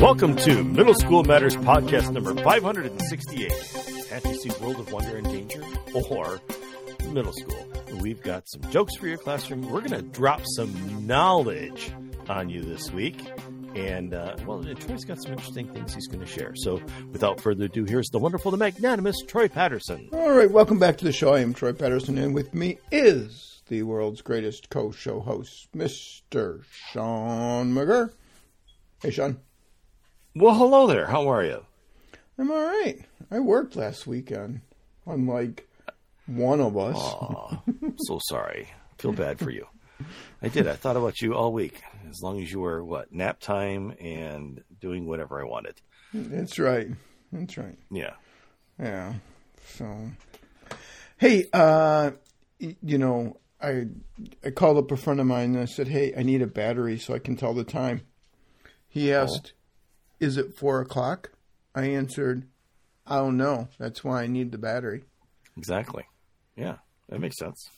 [0.00, 5.62] Welcome to Middle School Matters Podcast number 568 Fantasy World of Wonder and Danger
[5.94, 6.42] or
[7.06, 7.72] Middle School.
[8.02, 9.62] We've got some jokes for your classroom.
[9.62, 11.90] We're going to drop some knowledge
[12.28, 13.18] on you this week.
[13.74, 16.52] And, uh, well, Troy's got some interesting things he's going to share.
[16.56, 20.10] So, without further ado, here's the wonderful, the magnanimous Troy Patterson.
[20.12, 21.32] All right, welcome back to the show.
[21.32, 26.64] I am Troy Patterson, and with me is the world's greatest co show host, Mr.
[26.70, 28.12] Sean McGurr.
[29.00, 29.38] Hey, Sean.
[30.34, 31.06] Well, hello there.
[31.06, 31.64] How are you?
[32.36, 32.98] I'm all right.
[33.30, 34.62] I worked last weekend,
[35.06, 35.68] unlike
[36.26, 36.96] one of us.
[36.96, 37.62] Aw,
[37.98, 38.68] so sorry.
[38.98, 39.66] Feel bad for you.
[40.42, 40.66] I did.
[40.66, 41.80] I thought about you all week.
[42.10, 45.80] As long as you were what nap time and doing whatever I wanted.
[46.12, 46.88] That's right.
[47.30, 47.78] That's right.
[47.92, 48.14] Yeah.
[48.80, 49.14] Yeah.
[49.76, 50.10] So,
[51.18, 52.10] hey, uh,
[52.58, 53.86] you know, I
[54.44, 56.98] I called up a friend of mine and I said, "Hey, I need a battery
[56.98, 58.02] so I can tell the time."
[58.88, 59.22] He oh.
[59.22, 59.52] asked,
[60.18, 61.32] "Is it four o'clock?"
[61.74, 62.46] I answered,
[63.06, 63.68] "I don't know.
[63.78, 65.04] That's why I need the battery."
[65.56, 66.04] Exactly.
[66.56, 66.76] Yeah,
[67.08, 67.70] that makes sense.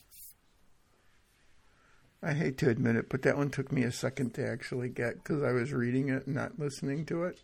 [2.23, 5.17] I hate to admit it, but that one took me a second to actually get
[5.17, 7.41] because I was reading it and not listening to it.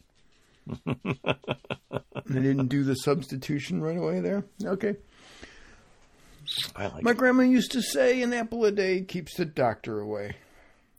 [0.86, 4.44] I didn't do the substitution right away there.
[4.64, 4.96] Okay.
[6.76, 7.16] I like My it.
[7.16, 10.36] grandma used to say, an apple a day keeps the doctor away.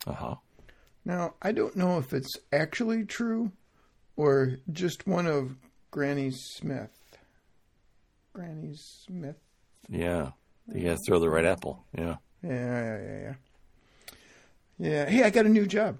[0.07, 0.35] Uh huh.
[1.05, 3.51] Now, I don't know if it's actually true
[4.15, 5.55] or just one of
[5.91, 6.91] Granny Smith.
[8.33, 9.37] Granny Smith.
[9.89, 10.31] Yeah.
[10.73, 11.83] You got to throw the right apple.
[11.97, 12.17] Yeah.
[12.43, 13.33] Yeah, yeah, yeah, yeah.
[14.77, 15.09] Yeah.
[15.09, 15.97] Hey, I got a new job.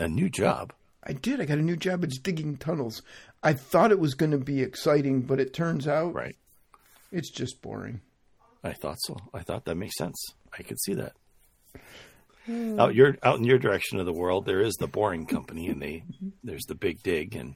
[0.00, 0.72] A new job.
[1.04, 1.40] I did.
[1.40, 2.04] I got a new job.
[2.04, 3.02] It's digging tunnels.
[3.42, 6.36] I thought it was going to be exciting, but it turns out Right.
[7.12, 8.00] It's just boring.
[8.64, 9.16] I thought so.
[9.34, 10.16] I thought that makes sense.
[10.58, 11.12] I could see that.
[12.46, 12.78] Hmm.
[12.80, 15.80] Out your out in your direction of the world, there is the boring company, and
[15.80, 16.04] they
[16.42, 17.54] there's the big dig, and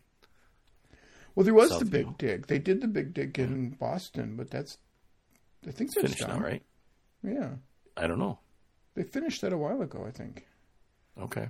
[1.34, 1.91] Well, there was the Southview.
[1.91, 2.47] big dig.
[2.47, 4.78] They did the big dig in Boston, but that's
[5.67, 6.43] I think that's finished now, done.
[6.43, 6.62] right?
[7.23, 7.50] Yeah,
[7.97, 8.38] I don't know.
[8.94, 10.05] they finished that a while ago.
[10.06, 10.47] I think.
[11.21, 11.49] Okay.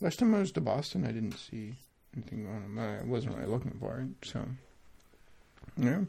[0.00, 1.74] Last time I was to Boston, I didn't see
[2.14, 3.00] anything on it.
[3.00, 4.44] I wasn't really looking for it, so
[5.78, 6.02] yeah.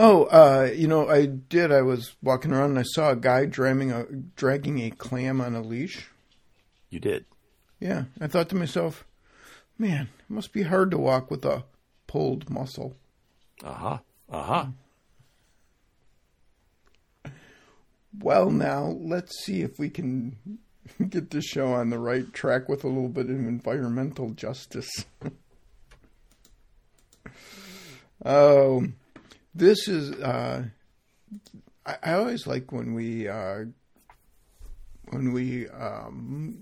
[0.00, 1.72] Oh, uh, you know, I did.
[1.72, 5.56] I was walking around and I saw a guy dragging a dragging a clam on
[5.56, 6.08] a leash.
[6.88, 7.24] You did.
[7.80, 9.04] Yeah, I thought to myself,
[9.76, 11.64] man, it must be hard to walk with a
[12.06, 12.96] pulled muscle.
[13.62, 13.98] Uh huh.
[14.30, 14.66] Uh huh.
[18.16, 20.36] Well, now let's see if we can
[21.08, 25.06] get this show on the right track with a little bit of environmental justice.
[28.24, 28.86] Oh,
[29.58, 30.12] this is.
[30.12, 30.64] Uh,
[31.84, 33.64] I, I always like when we uh,
[35.10, 36.58] when we um,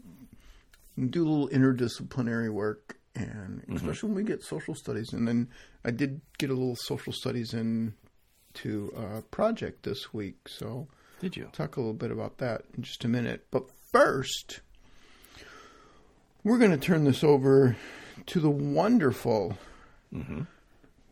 [1.10, 5.12] do a little interdisciplinary work, and especially when we get social studies.
[5.12, 5.48] And then
[5.84, 10.88] I did get a little social studies into a project this week, so
[11.20, 11.48] Did you?
[11.52, 13.46] talk a little bit about that in just a minute.
[13.50, 14.60] But first,
[16.44, 17.76] we're going to turn this over
[18.26, 19.58] to the wonderful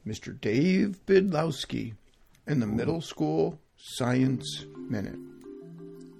[0.06, 0.38] Mr.
[0.38, 1.94] Dave Bydlowski
[2.46, 5.18] in the Middle School Science Minute.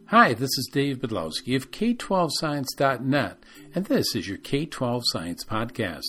[0.07, 3.39] Hi, this is Dave Bydlowski of K12Science.net,
[3.75, 6.05] and this is your K12 Science Podcast.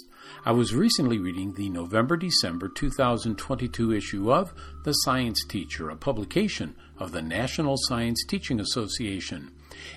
[0.46, 4.54] I was recently reading the November December 2022 issue of
[4.86, 9.52] The Science Teacher, a publication of the National Science Teaching Association.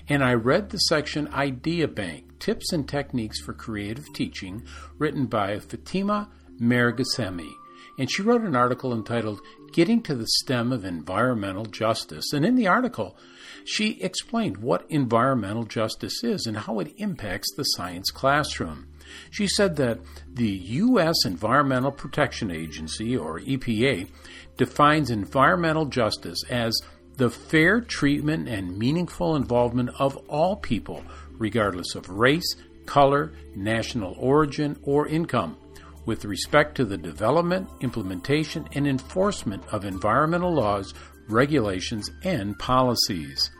[0.09, 4.65] And I read the section Idea Bank Tips and Techniques for Creative Teaching,
[4.97, 6.29] written by Fatima
[6.59, 7.58] Mergasemi
[7.99, 9.41] and she wrote an article entitled
[9.73, 12.31] Getting to the Stem of Environmental Justice.
[12.31, 13.17] And in the article,
[13.65, 18.87] she explained what environmental justice is and how it impacts the science classroom.
[19.29, 19.99] She said that
[20.31, 21.25] the U.S.
[21.25, 24.07] Environmental Protection Agency, or EPA,
[24.55, 26.79] defines environmental justice as
[27.17, 31.03] the fair treatment and meaningful involvement of all people,
[31.33, 35.57] regardless of race, color, national origin, or income
[36.05, 40.93] with respect to the development, implementation, and enforcement of environmental laws,
[41.27, 43.51] regulations, and policies.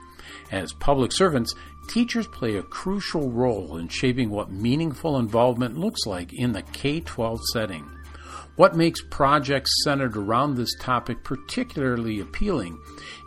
[0.51, 1.53] As public servants,
[1.89, 6.99] teachers play a crucial role in shaping what meaningful involvement looks like in the K
[7.01, 7.89] 12 setting.
[8.59, 12.77] What makes projects centered around this topic particularly appealing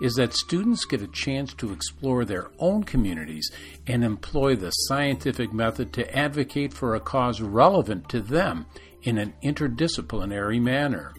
[0.02, 3.50] is that students get a chance to explore their own communities
[3.86, 8.66] and employ the scientific method to advocate for a cause relevant to them
[9.02, 11.12] in an interdisciplinary manner.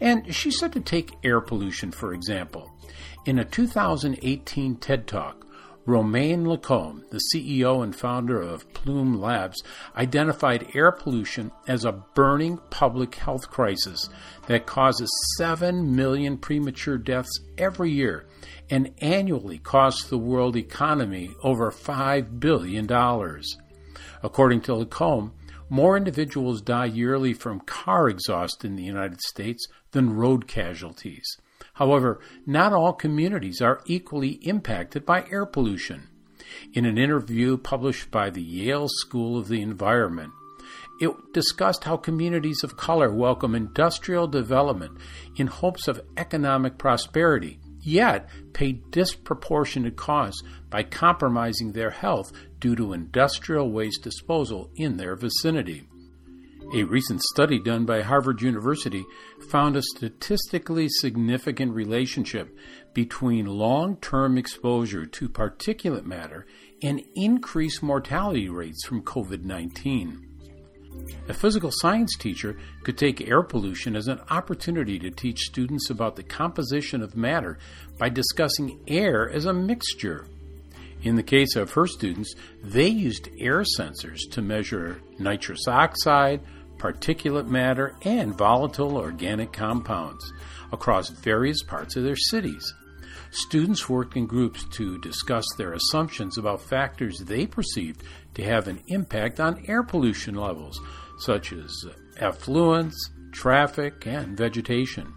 [0.00, 2.70] And she said to take air pollution, for example.
[3.26, 5.44] In a 2018 TED Talk,
[5.88, 9.62] Romain Lacombe, the CEO and founder of Plume Labs,
[9.96, 14.10] identified air pollution as a burning public health crisis
[14.48, 18.26] that causes 7 million premature deaths every year
[18.68, 22.86] and annually costs the world economy over $5 billion.
[24.22, 25.32] According to Lacombe,
[25.68, 31.26] more individuals die yearly from car exhaust in the United States than road casualties.
[31.74, 36.08] However, not all communities are equally impacted by air pollution.
[36.72, 40.32] In an interview published by the Yale School of the Environment,
[41.00, 44.98] it discussed how communities of color welcome industrial development
[45.36, 52.92] in hopes of economic prosperity, yet pay disproportionate costs by compromising their health due to
[52.92, 55.88] industrial waste disposal in their vicinity.
[56.74, 59.02] A recent study done by Harvard University
[59.48, 62.54] found a statistically significant relationship
[62.92, 66.46] between long term exposure to particulate matter
[66.82, 70.28] and increased mortality rates from COVID 19.
[71.28, 76.16] A physical science teacher could take air pollution as an opportunity to teach students about
[76.16, 77.58] the composition of matter
[77.98, 80.26] by discussing air as a mixture.
[81.02, 86.40] In the case of her students, they used air sensors to measure nitrous oxide,
[86.76, 90.32] particulate matter, and volatile organic compounds
[90.72, 92.74] across various parts of their cities.
[93.30, 98.02] Students worked in groups to discuss their assumptions about factors they perceived
[98.34, 100.80] to have an impact on air pollution levels,
[101.18, 101.84] such as
[102.16, 102.94] effluents,
[103.32, 105.12] traffic, and vegetation.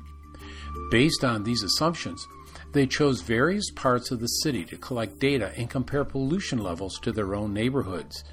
[0.89, 2.25] Based on these assumptions,
[2.73, 7.11] they chose various parts of the city to collect data and compare pollution levels to
[7.11, 8.23] their own neighborhoods.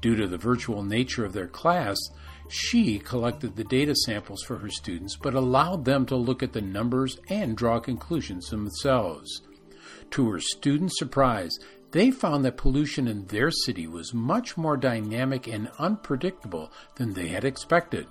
[0.00, 1.98] Due to the virtual nature of their class,
[2.48, 6.60] she collected the data samples for her students, but allowed them to look at the
[6.60, 9.42] numbers and draw conclusions themselves.
[10.12, 11.56] To her students' surprise,
[11.92, 17.28] they found that pollution in their city was much more dynamic and unpredictable than they
[17.28, 18.06] had expected.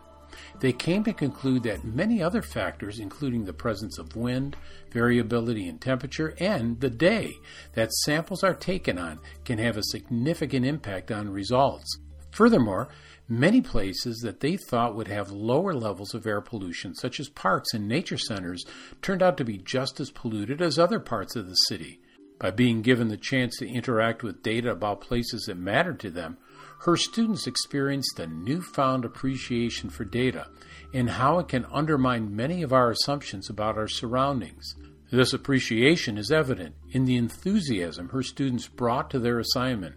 [0.60, 4.56] They came to conclude that many other factors, including the presence of wind,
[4.92, 7.34] variability in temperature, and the day
[7.74, 11.98] that samples are taken on, can have a significant impact on results.
[12.32, 12.90] Furthermore,
[13.32, 17.76] Many places that they thought would have lower levels of air pollution, such as parks
[17.76, 18.66] and nature centers,
[19.04, 22.02] turned out to be just as polluted as other parts of the city.
[22.40, 26.40] By being given the chance to interact with data about places that mattered to them,
[26.80, 30.48] her students experienced a newfound appreciation for data
[30.94, 34.76] and how it can undermine many of our assumptions about our surroundings.
[35.12, 39.96] This appreciation is evident in the enthusiasm her students brought to their assignment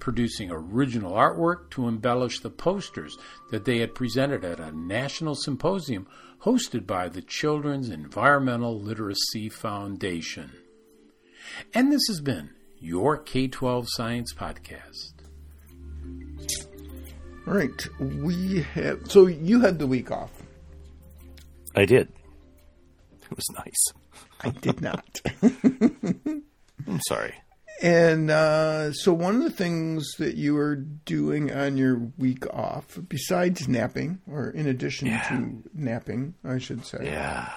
[0.00, 3.16] producing original artwork to embellish the posters
[3.50, 6.06] that they had presented at a national symposium
[6.42, 10.52] hosted by the Children's Environmental Literacy Foundation.
[11.72, 15.13] And this has been your K 12 Science Podcast.
[17.46, 17.88] All right.
[18.00, 19.10] We have.
[19.10, 20.30] So you had the week off.
[21.76, 22.08] I did.
[23.30, 23.84] It was nice.
[24.42, 25.20] I did not.
[25.42, 27.34] I'm sorry.
[27.82, 32.98] And uh, so, one of the things that you were doing on your week off,
[33.08, 35.22] besides napping, or in addition Yeah.
[35.28, 37.52] to napping, I should say, Yeah.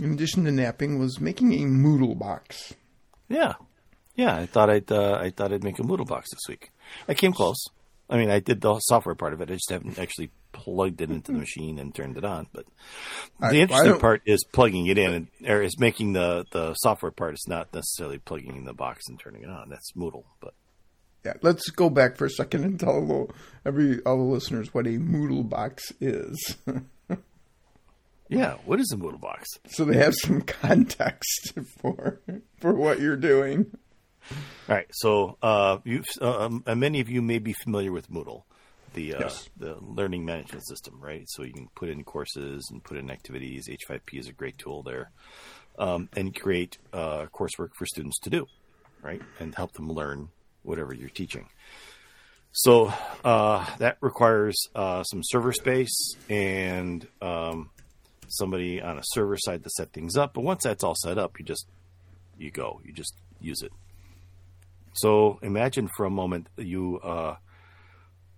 [0.00, 2.74] in addition to napping, was making a Moodle box.
[3.28, 3.54] Yeah.
[4.14, 4.36] Yeah.
[4.36, 6.70] I thought I'd uh, I thought I'd make a Moodle box this week.
[7.08, 7.58] I came close.
[8.08, 9.50] I mean, I did the software part of it.
[9.50, 12.46] I just haven't actually plugged it into the machine and turned it on.
[12.52, 12.64] But
[13.40, 17.10] I- the interesting part is plugging it in, and, or is making the the software
[17.12, 17.34] part.
[17.34, 19.68] It's not necessarily plugging in the box and turning it on.
[19.68, 20.24] That's Moodle.
[20.40, 20.54] But
[21.24, 23.30] Yeah, let's go back for a second and tell all-
[23.64, 26.56] every all the listeners what a Moodle box is,
[28.28, 29.48] yeah, what is a Moodle box?
[29.68, 32.20] so they have some context for
[32.60, 33.66] for what you're doing.
[34.68, 38.42] All right, so uh, you, uh, um, many of you may be familiar with Moodle,
[38.94, 39.48] the uh, Yes.
[39.56, 41.22] the learning management system, right?
[41.28, 43.68] So you can put in courses and put in activities.
[43.68, 45.10] H5P is a great tool there,
[45.78, 48.46] um, and create uh, coursework for students to do,
[49.00, 50.28] right, and help them learn
[50.62, 51.48] whatever you're teaching.
[52.50, 52.92] So
[53.22, 57.70] uh, that requires uh, some server space and um,
[58.28, 60.34] somebody on a server side to set things up.
[60.34, 61.66] But once that's all set up, you just
[62.38, 63.72] you go, you just use it.
[64.96, 67.36] So imagine for a moment you uh,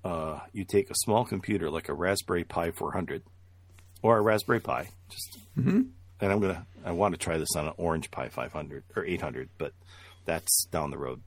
[0.05, 3.23] uh, you take a small computer like a Raspberry Pi 400
[4.03, 5.39] or a Raspberry Pi, just
[6.21, 9.51] and I'm gonna I want to try this on an Orange Pi 500 or 800,
[9.57, 9.73] but
[10.25, 11.23] that's down the road.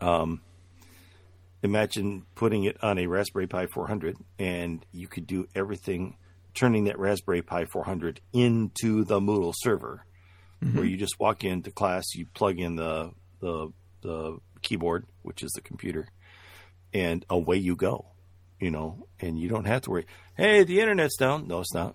[0.00, 0.42] Um,
[1.62, 6.16] imagine putting it on a Raspberry Pi 400, and you could do everything
[6.54, 10.04] turning that Raspberry Pi 400 into the Moodle server,
[10.72, 13.12] where you just walk into class, you plug in the
[13.46, 13.72] the
[14.02, 16.08] the keyboard, which is the computer,
[16.92, 18.06] and away you go.
[18.58, 20.06] You know, and you don't have to worry.
[20.34, 21.46] Hey, the internet's down.
[21.46, 21.94] No, it's not.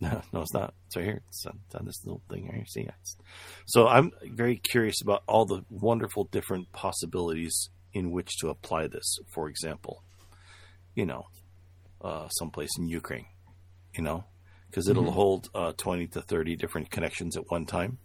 [0.00, 0.74] No, no, it's not.
[0.86, 1.22] It's right here.
[1.28, 2.66] It's on, it's on this little thing right here.
[2.66, 3.16] See, it's,
[3.66, 9.18] so I'm very curious about all the wonderful different possibilities in which to apply this.
[9.32, 10.02] For example,
[10.96, 11.26] you know,
[12.00, 13.26] uh, someplace in Ukraine,
[13.94, 14.24] you know,
[14.68, 17.98] because it'll hold uh, 20 to 30 different connections at one time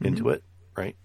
[0.00, 0.42] into it,
[0.76, 0.96] right?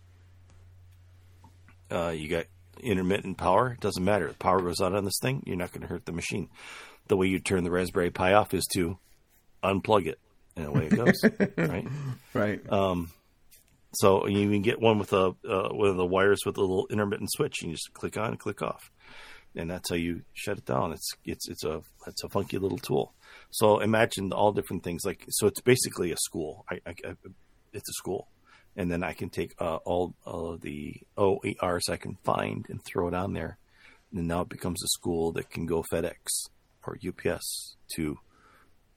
[1.91, 2.46] Uh, you got
[2.82, 3.72] intermittent power.
[3.72, 4.27] It doesn't matter.
[4.27, 6.50] If power goes out on this thing, you're not going to hurt the machine.
[7.08, 8.98] The way you turn the Raspberry Pi off is to
[9.63, 10.20] unplug it,
[10.56, 11.22] and away it goes,
[11.58, 11.88] right?
[12.34, 12.62] Right.
[13.94, 16.88] So you can get one with a uh, one of the wires with a little
[16.91, 17.63] intermittent switch.
[17.63, 18.91] You just click on and click off,
[19.56, 20.91] and that's how you shut it down.
[20.91, 23.13] It's it's it's a it's a funky little tool.
[23.50, 25.48] So imagine all different things like so.
[25.48, 26.65] It's basically a school.
[26.70, 27.13] I, I, I
[27.74, 28.27] it's a school,
[28.77, 32.81] and then I can take uh, all all of the OERs I can find and
[32.86, 33.57] throw it on there,
[34.15, 36.50] and now it becomes a school that can go FedEx
[36.86, 38.17] or UPS to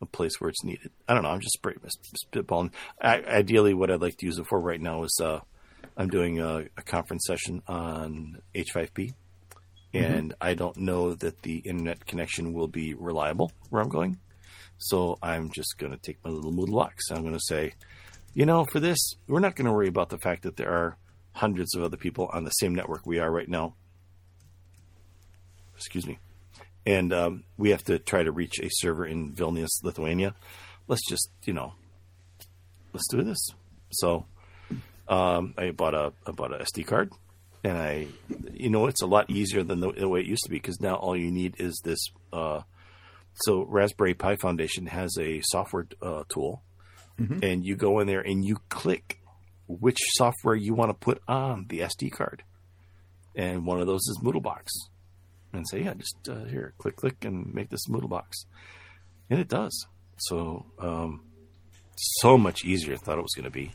[0.01, 0.91] a place where it's needed.
[1.09, 1.31] I don't know.
[1.31, 1.83] I'm just spit-
[2.33, 2.73] spitballing.
[3.01, 5.41] I, ideally, what I'd like to use it for right now is uh,
[5.97, 9.15] I'm doing a, a conference session on H5P,
[9.93, 14.19] and I don't know that the internet connection will be reliable where I'm going.
[14.79, 17.11] So I'm just going to take my little Moodle box.
[17.11, 17.75] I'm going to say,
[18.35, 20.97] you know, for this, we're not going to worry about the fact that there are
[21.33, 23.75] hundreds of other people on the same network we are right now.
[25.77, 26.19] Excuse me
[26.87, 30.35] and um, we have to try to reach a server in Vilnius, Lithuania.
[30.89, 31.75] Let's just, you know,
[32.93, 33.39] let's do this.
[33.91, 34.27] So
[35.09, 37.13] um, I bought a I bought a SD card,
[37.63, 38.09] and I,
[38.53, 40.81] you know, it's a lot easier than the, the way it used to be because
[40.81, 41.99] now all you need is this.
[42.33, 42.63] Uh,
[43.35, 46.63] so Raspberry Pi Foundation has a software uh, tool,
[47.43, 49.21] and you go in there and you click
[49.69, 52.43] which software you want to put on the SD card,
[53.37, 54.67] and one of those is Moodlebox
[55.53, 58.47] and say, yeah, just uh, here, click, click, and make this Moodlebox.
[59.29, 59.87] And it does.
[60.17, 61.23] So, um,
[61.97, 63.73] so much easier than I thought it was going to be.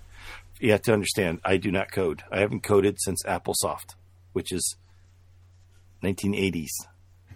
[0.60, 2.24] You have to understand, I do not code.
[2.32, 3.96] I haven't coded since AppleSoft,
[4.34, 4.78] which is
[6.04, 6.70] 1980s,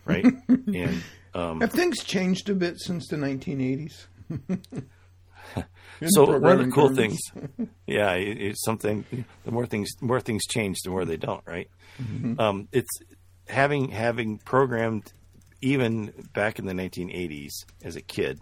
[0.05, 0.25] right?
[0.47, 4.05] and um, Have things changed a bit since the 1980s?
[6.07, 6.97] so one of the cool terms.
[6.97, 9.05] things, yeah, it, it's something.
[9.43, 11.69] The more things, more things change, the more they don't, right?
[12.37, 12.89] Um, it's
[13.47, 15.11] having having programmed
[15.61, 17.49] even back in the 1980s
[17.83, 18.39] as a kid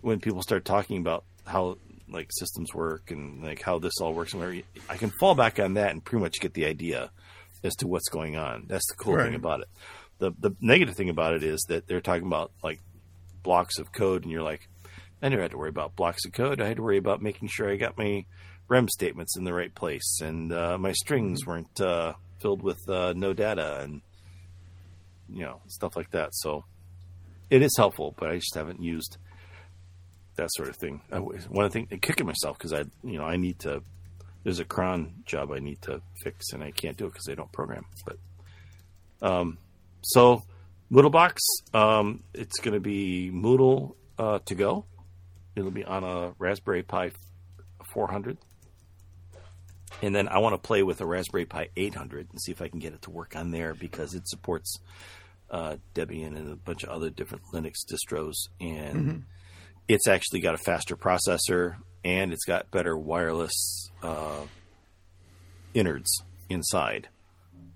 [0.00, 1.76] when people start talking about how
[2.08, 5.58] like systems work and like how this all works and whatever, I can fall back
[5.58, 7.10] on that and pretty much get the idea
[7.64, 8.66] as to what's going on.
[8.68, 9.26] That's the cool Right.
[9.26, 9.68] thing about it.
[10.18, 12.80] The the negative thing about it is that they're talking about like
[13.42, 14.68] blocks of code and you're like,
[15.22, 16.60] I never had to worry about blocks of code.
[16.60, 18.24] I had to worry about making sure I got my
[18.68, 23.14] REM statements in the right place and uh, my strings weren't uh, filled with uh,
[23.16, 24.02] no data and
[25.28, 26.30] you know stuff like that.
[26.32, 26.64] So
[27.50, 29.16] it is helpful, but I just haven't used
[30.36, 31.00] that sort of thing.
[31.12, 33.82] I, one of the things, kicking myself because I, you know, I need to.
[34.44, 37.34] There's a cron job I need to fix, and I can't do it because I
[37.34, 37.84] don't program.
[38.06, 38.16] But
[39.20, 39.58] um,
[40.02, 40.42] so
[40.90, 41.38] Moodlebox,
[41.74, 44.86] um, it's going to be Moodle uh, to go.
[45.58, 47.10] It'll be on a Raspberry Pi
[47.92, 48.38] 400.
[50.02, 52.68] And then I want to play with a Raspberry Pi 800 and see if I
[52.68, 54.78] can get it to work on there because it supports
[55.50, 58.34] uh, Debian and a bunch of other different Linux distros.
[58.60, 59.24] And
[59.88, 64.44] it's actually got a faster processor and it's got better wireless uh,
[65.74, 67.08] innards inside.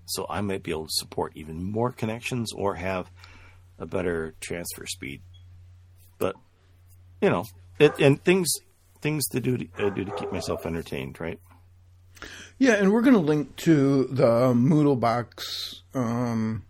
[0.05, 3.09] So I might be able to support even more connections or have
[3.77, 5.21] a better transfer speed.
[6.17, 6.35] But
[7.21, 7.43] you know,
[7.79, 8.49] it, and things
[9.01, 11.39] things to do to, uh, do to keep myself entertained, right?
[12.57, 16.63] Yeah, and we're going to link to the Moodlebox um,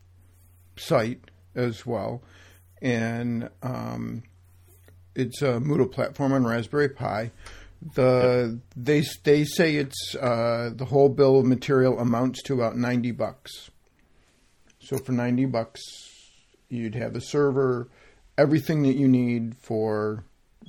[0.75, 2.23] site as well,
[2.81, 4.23] and um,
[5.15, 7.31] it's a Moodle platform on Raspberry Pi.
[7.95, 13.11] The they they say it's uh, the whole bill of material amounts to about ninety
[13.11, 13.69] bucks.
[14.79, 15.81] So for ninety bucks,
[16.69, 17.89] you'd have the server,
[18.37, 20.23] everything that you need for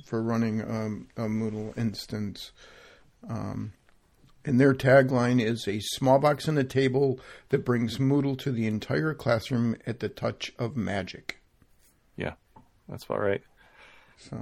[0.05, 2.51] for running um, a Moodle instance.
[3.27, 3.73] Um,
[4.45, 7.19] and their tagline is a small box on a table
[7.49, 11.41] that brings Moodle to the entire classroom at the touch of magic.
[12.15, 12.33] Yeah,
[12.87, 13.41] that's about right.
[14.17, 14.37] So,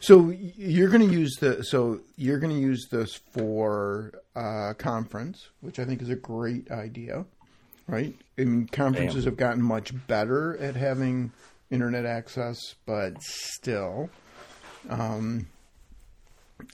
[0.00, 5.50] so you're going to use the so you're going to use this for uh, conference,
[5.60, 7.26] which I think is a great idea,
[7.86, 8.14] right?
[8.38, 11.32] And conferences have gotten much better at having
[11.70, 14.08] internet access, but still.
[14.88, 15.48] Um,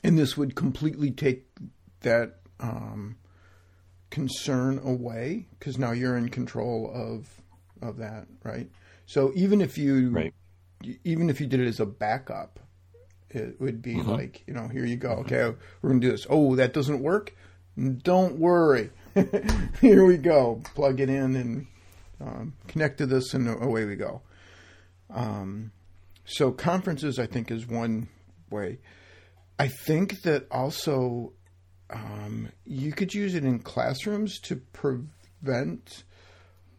[0.05, 1.47] and this would completely take
[2.01, 3.17] that um,
[4.11, 7.29] concern away because now you're in control of
[7.81, 8.71] of that, right?
[9.07, 10.35] So even if you Right.
[11.05, 12.61] even if you did it as a backup,
[13.31, 15.11] it would be like, you know, here you go.
[15.21, 15.43] Okay,
[15.81, 16.27] we're going to do this.
[16.29, 17.35] Oh, that doesn't work?
[18.03, 18.91] Don't worry.
[19.81, 20.61] here we go.
[20.75, 21.67] Plug it in and
[22.21, 24.21] um, connect to this, and away we go.
[25.11, 25.73] Um,
[26.25, 28.09] so, conferences, I think, is one
[28.51, 28.79] way.
[29.59, 31.33] I think that also
[31.91, 36.05] um, you could use it in classrooms to prevent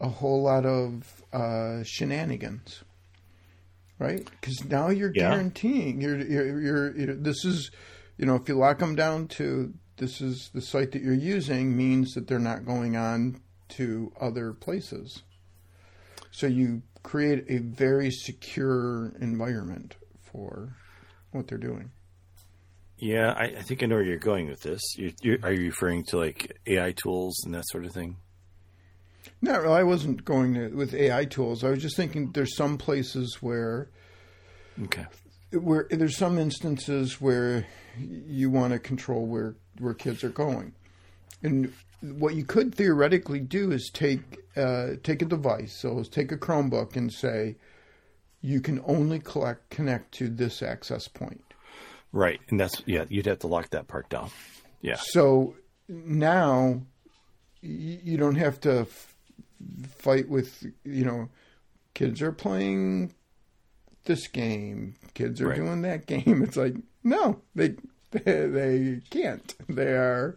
[0.00, 2.82] a whole lot of uh, shenanigans
[3.98, 4.28] right?
[4.40, 5.30] Because now you're Yeah.
[5.30, 7.70] guaranteeing you're, you're you're you're this is
[8.18, 11.76] you know if you lock them down to this is the site that you're using
[11.76, 15.22] means that they're not going on to other places.
[16.32, 19.94] So you create a very secure environment
[20.32, 20.74] for
[21.30, 21.92] what they're doing.
[22.98, 24.80] Yeah, I, I think I know where you're going with this.
[24.96, 28.16] You're, you're, are you referring to like AI tools and that sort of thing?
[29.42, 31.64] No, I wasn't going to, with AI tools.
[31.64, 33.90] I was just thinking there's some places where
[34.84, 35.06] Okay.
[35.52, 37.66] where there's some instances where
[37.98, 40.72] you want to control where where kids are going,
[41.44, 45.76] and what you could theoretically do is take uh, take a device.
[45.80, 47.56] So take a Chromebook and say
[48.40, 51.42] you can only collect connect to this access point.
[52.12, 53.04] Right, and that's yeah.
[53.08, 54.30] You'd have to lock that part down.
[54.80, 54.96] Yeah.
[54.98, 55.54] So
[55.88, 56.82] now
[57.62, 59.14] you don't have to f-
[59.98, 61.28] fight with you know
[61.94, 63.14] kids are playing
[64.04, 65.56] this game, kids are Right.
[65.56, 66.42] doing that game.
[66.42, 67.74] It's like no, they
[68.10, 69.54] they, they can't.
[69.68, 70.36] They are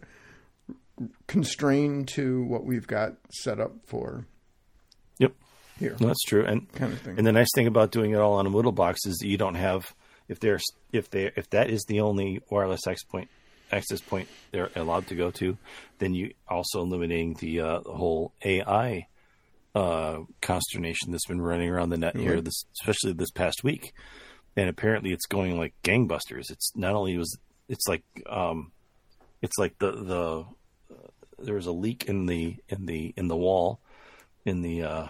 [1.26, 4.26] constrained to what we've got set up for
[5.18, 5.32] Yep.
[5.78, 6.44] here, No, that's true.
[6.44, 7.18] And kind of thing.
[7.18, 9.36] and the nice thing about doing it all on a Moodle box is that you
[9.38, 9.94] don't have
[10.28, 13.28] if there's if they if that is the only wireless access point
[13.70, 15.56] access point they're allowed to go to,
[15.98, 19.06] then you also eliminating the uh, whole AI
[19.74, 23.92] uh, consternation that's been running around the net here, this especially this past week.
[24.56, 26.50] And apparently, it's going like gangbusters.
[26.50, 28.72] It's not only was it's like um,
[29.42, 30.44] it's like the the
[31.38, 33.80] there was a leak in the in the in the wall
[34.44, 35.06] in the uh,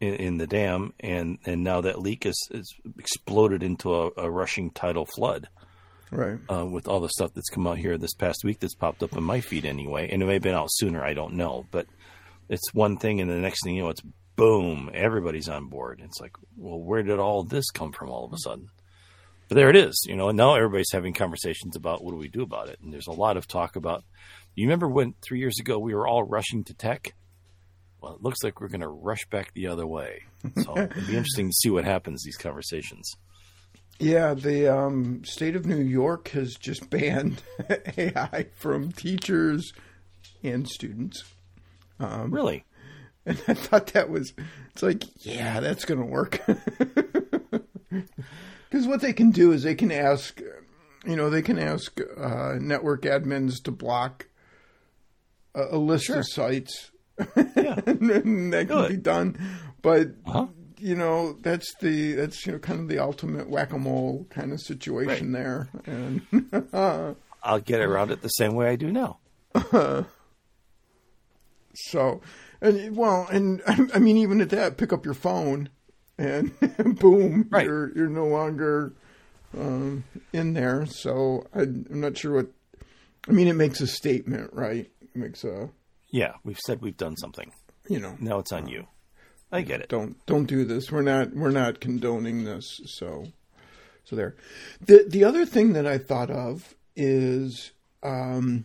[0.00, 4.30] in, in the dam, and and now that leak is, is exploded into a, a
[4.30, 5.48] rushing tidal flood
[6.10, 6.38] right.
[6.50, 9.16] uh, with all the stuff that's come out here this past week that's popped up
[9.16, 11.02] in my feed anyway, and it may have been out sooner.
[11.02, 11.86] I don't know, but
[12.48, 14.02] it's one thing, and the next thing you know, it's
[14.36, 16.00] boom, everybody's on board.
[16.02, 18.68] It's like, well, where did all this come from all of a sudden?
[19.48, 20.28] But there it is, you know.
[20.28, 23.12] And now everybody's having conversations about what do we do about it, and there's a
[23.12, 24.04] lot of talk about.
[24.54, 27.14] You remember when three years ago we were all rushing to tech?
[28.00, 30.22] Well, it looks like we're going to rush back the other way.
[30.62, 33.12] So it'll be interesting to see what happens these conversations.
[33.98, 37.42] Yeah, the um, state of New York has just banned
[37.96, 39.72] AI from teachers
[40.44, 41.24] and students.
[41.98, 42.64] Really?
[43.26, 44.32] And I thought that was,
[44.72, 46.40] it's like, yeah, that's going to work.
[48.70, 50.40] Because what they can do is they can ask,
[51.06, 54.26] you know, they can ask uh, network admins to block
[55.54, 56.90] a, a list of sites.
[57.18, 57.80] Yeah.
[57.86, 59.38] and that can be done.
[59.82, 60.48] But, Huh?
[60.78, 64.52] you know, that's the, that's, you know, kind of the ultimate whack a mole kind
[64.52, 65.68] of situation there.
[65.86, 66.22] And,
[67.42, 69.18] I'll get around it the same way I do now.
[71.74, 72.20] So,
[72.60, 73.62] and well, and
[73.94, 75.68] I mean, even at that, pick up your phone,
[76.18, 76.52] and
[76.98, 77.64] boom, Right.
[77.66, 78.92] you're you're no longer
[79.56, 80.84] um, in there.
[80.86, 82.46] So I, I'm not sure what.
[83.28, 84.90] I mean, it makes a statement, right?
[85.00, 85.70] It makes a
[86.10, 87.52] Yeah, we've said we've done something.
[87.88, 88.86] you know, Now it's on you.
[89.52, 89.88] I get it.
[89.88, 90.90] don't don't do this.
[90.92, 92.80] We're not we're not condoning this.
[92.86, 93.24] So,
[94.04, 94.36] so there.
[94.80, 98.64] The the other thing that I thought of is um,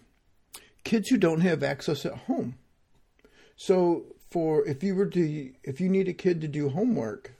[0.83, 2.55] kids who don't have access at home.
[3.55, 7.33] So for if you were to if you need a kid to do homework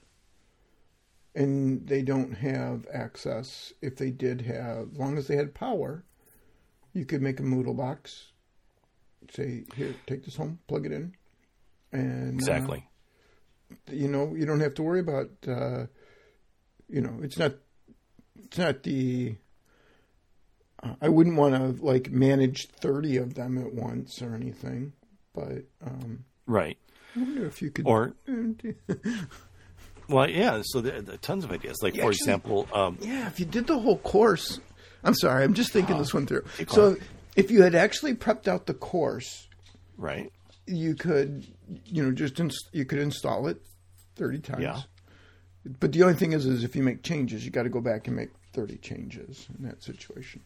[1.36, 6.04] and they don't have access, if they did have, as long as they had power,
[6.94, 8.32] you could make a Moodle box.
[9.32, 11.16] Say, here, take this home, plug it in,
[11.92, 12.88] and uh, Exactly.
[13.90, 15.86] you know you don't have to worry about uh,
[16.90, 17.54] you know it's not
[18.44, 19.36] it's not the
[20.84, 24.94] uh, I wouldn't want to like manage 30 of them at once or anything
[25.34, 26.78] but um right.
[27.16, 28.14] I wonder if you could Or
[30.10, 30.62] well, yeah.
[30.66, 31.78] So there, there are tons of ideas.
[31.82, 34.60] Like for Actually- example, um, yeah if you did the whole course
[35.04, 36.96] I'm sorry I'm just thinking this one through so
[37.36, 39.48] if you had actually prepped out the course
[39.98, 40.32] right.
[40.66, 41.46] you could
[41.86, 43.62] you know just ins- you could install it
[44.16, 44.82] 30 times Yeah.
[45.80, 48.08] but the only thing is, is if you make changes, you got to go back
[48.08, 50.42] and make thirty changes in that situation.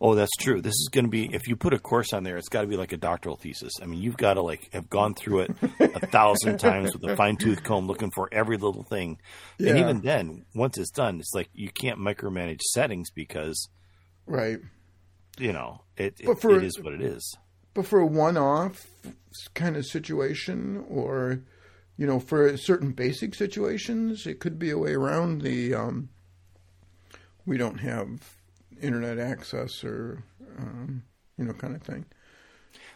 [0.00, 0.60] Oh, that's true.
[0.60, 2.66] This is going to be if you put a course on there, it's got to
[2.66, 3.72] be like a doctoral thesis.
[3.82, 5.50] I mean, you've got to like have gone through it
[5.80, 9.18] a thousand times with a fine tooth comb, looking for every little thing.
[9.58, 9.70] Yeah.
[9.70, 13.68] And even then, once it's done, it's like you can't micromanage settings because
[14.26, 14.58] Right.
[15.38, 16.16] you know it.
[16.24, 17.36] But It, for- it is what it is.
[17.74, 18.86] But for a one-off
[19.54, 21.40] kind of situation, or
[21.98, 25.74] you know, for certain basic situations, it could be a way around the.
[25.74, 26.08] Um,
[27.44, 28.34] we don't have
[28.80, 30.22] internet access, or
[30.58, 31.02] um,
[31.38, 32.04] you know, kind of thing.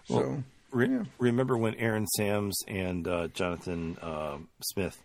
[0.05, 1.05] So Re- yeah.
[1.19, 5.03] Remember when Aaron Sams and uh, Jonathan uh, Smith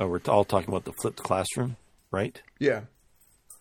[0.00, 1.76] uh, were all talking about the flipped classroom,
[2.10, 2.40] right?
[2.58, 2.82] yeah,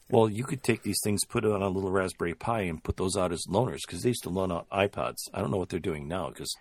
[0.09, 2.97] Well, you could take these things, put it on a little Raspberry Pi, and put
[2.97, 5.17] those out as loaners because they used to loan out iPods.
[5.33, 6.53] I don't know what they're doing now because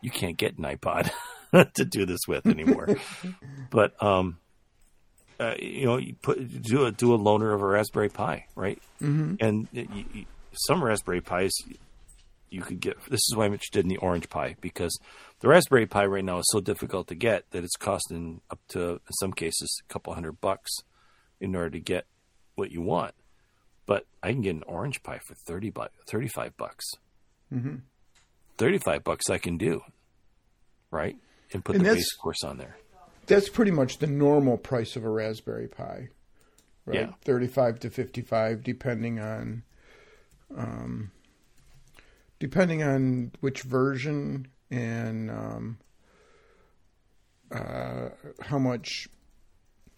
[0.00, 1.10] you can't get an iPod
[1.74, 2.96] to do this with anymore.
[3.70, 4.38] but um,
[5.40, 8.80] uh, you know, you put do a do a loaner of a Raspberry Pi, right?
[9.00, 9.36] Mm-hmm.
[9.40, 11.52] And it, you, you, some Raspberry Pis
[12.50, 12.96] you could get.
[13.08, 14.98] This is why I'm interested in the Orange Pi because
[15.40, 18.90] the Raspberry Pi right now is so difficult to get that it's costing up to
[18.90, 20.70] in some cases a couple hundred bucks
[21.40, 22.06] in order to get
[22.56, 23.14] what you want.
[23.86, 26.84] But I can get an Orange Pi for thirty bu- thirty-five bucks.
[27.52, 27.76] Mm-hmm.
[28.58, 29.80] Thirty-five bucks I can do,
[30.90, 31.16] right?
[31.52, 32.76] And put And the base course on there.
[33.30, 36.08] That's pretty much the normal price of a Raspberry Pi,
[36.84, 36.94] right?
[36.94, 37.12] Yeah.
[37.22, 39.62] Thirty-five to fifty-five, depending on,
[40.56, 41.10] um,
[42.38, 45.78] depending on which version and um,
[47.50, 48.10] uh,
[48.42, 49.08] how much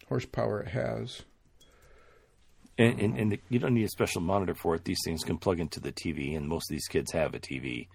[0.07, 1.23] horsepower it has.
[2.77, 4.83] And, and, and you don't need a special monitor for it.
[4.83, 7.87] These things can plug into the TV, and most of these kids have a TV.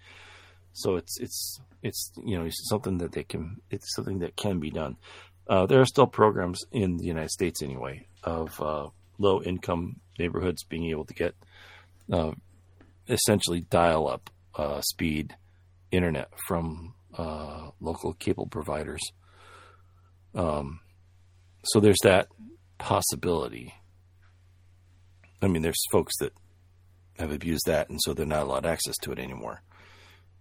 [0.71, 4.59] So it's it's it's you know it's something that they can it's something that can
[4.59, 4.97] be done.
[5.49, 10.63] Uh, there are still programs in the United States anyway of uh, low income neighborhoods
[10.63, 11.33] being able to get
[12.13, 12.31] uh,
[13.07, 15.35] essentially dial up uh, speed
[15.91, 19.01] internet from uh, local cable providers.
[20.35, 20.81] Um,
[21.63, 22.27] so there's that
[22.77, 23.73] possibility.
[25.41, 26.33] I mean, there's folks that
[27.17, 29.63] have abused that, and so they're not allowed access to it anymore.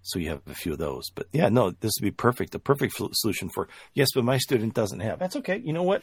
[0.03, 1.11] So you have a few of those.
[1.15, 2.53] But yeah, no, this would be perfect.
[2.53, 5.19] The perfect solution for yes, but my student doesn't have.
[5.19, 5.61] That's okay.
[5.63, 6.03] You know what?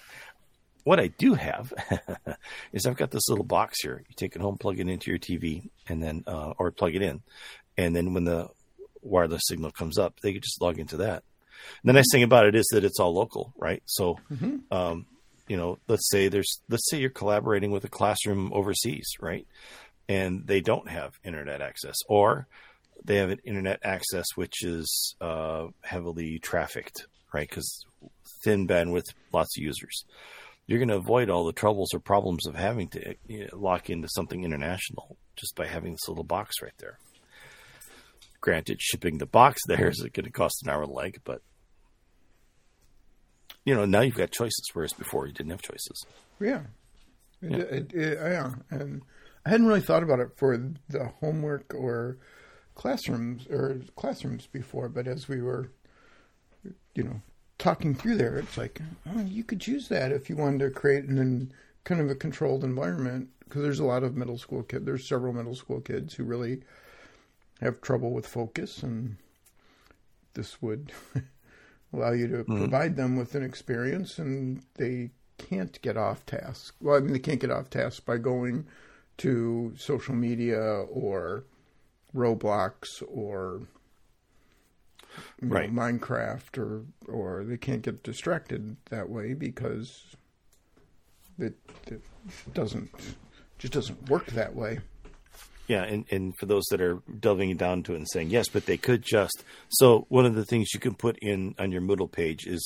[0.84, 1.74] What I do have
[2.74, 4.04] is I've got this little box here.
[4.08, 7.02] You take it home, plug it into your TV, and then uh, or plug it
[7.02, 7.24] in,
[7.78, 8.50] and then when the
[9.02, 11.24] wireless signal comes up, they can just log into that.
[11.82, 13.82] And the nice thing about it is that it's all local, right?
[13.86, 14.20] So,
[14.72, 15.06] um,
[15.48, 19.48] you know, let's say there's let's say you're collaborating with a classroom overseas, right?
[20.08, 22.48] And they don't have internet access, or
[23.06, 27.48] they have an internet access which is uh, heavily trafficked, right?
[27.48, 27.86] Because
[28.44, 30.04] thin bandwidth, lots of users.
[30.68, 33.90] You're going to avoid all the troubles or problems of having to you know, lock
[33.90, 36.98] into something international just by having this little box right there.
[38.42, 41.42] Granted, shipping the box there is going to cost an hour and a leg, but
[43.64, 46.06] you know now you've got choices, whereas before you didn't have choices.
[46.40, 46.62] Yeah.
[47.42, 48.54] It, it, it- yeah.
[48.70, 49.02] And
[49.46, 50.58] I hadn't really thought about it for
[50.90, 52.18] the homework or
[52.76, 55.72] classrooms or classrooms before, but as we were,
[56.94, 57.22] you know,
[57.58, 61.06] talking through there, it's like, oh, you could use that if you wanted to create
[61.06, 61.52] an,
[61.84, 64.86] kind of a controlled environment because there's a lot of middle school kids.
[64.86, 66.62] There's several middle school kids who really
[67.62, 69.18] have trouble with focus, and
[70.34, 70.92] this would
[71.94, 72.58] allow you to mm-hmm.
[72.58, 76.76] provide them with an experience, and they can't get off task.
[76.82, 78.66] Well, I mean, they can't get off task by going
[79.18, 81.46] to social media or
[82.16, 83.62] Roblox or
[85.42, 85.74] you know, Right.
[85.74, 90.16] Minecraft, or or they can't get distracted that way because
[91.40, 91.56] it,
[91.88, 92.02] it
[92.54, 92.90] doesn't
[93.58, 94.80] just doesn't work that way.
[95.68, 98.66] Yeah, and, and for those that are delving down to it and saying yes, but
[98.66, 102.12] they could just so one of the things you can put in on your Moodle
[102.12, 102.64] page is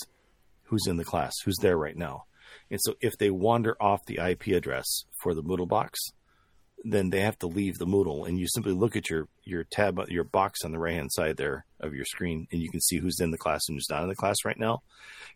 [0.63, 2.25] who's in the class, who's there right now.
[2.71, 5.99] And so if they wander off the IP address for the Moodle box,
[6.83, 9.99] then they have to leave the Moodle and you simply look at your your tab
[10.09, 12.97] your box on the right hand side there of your screen and you can see
[12.97, 14.81] who's in the class and who's not in the class right now.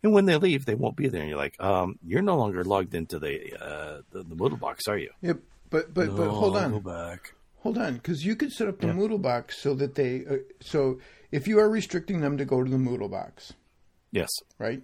[0.01, 2.63] And when they leave, they won't be there and you're like, um, you're no longer
[2.63, 5.11] logged into the uh the, the Moodle box, are you?
[5.21, 6.71] Yep, but but but hold on.
[6.71, 7.33] Go back.
[7.59, 10.25] Hold on, because you could set up the Moodle box so that they.
[10.29, 10.99] Uh, so
[11.31, 13.53] if you are restricting them to go to the Moodle box,
[14.11, 14.29] Yes.
[14.59, 14.81] right?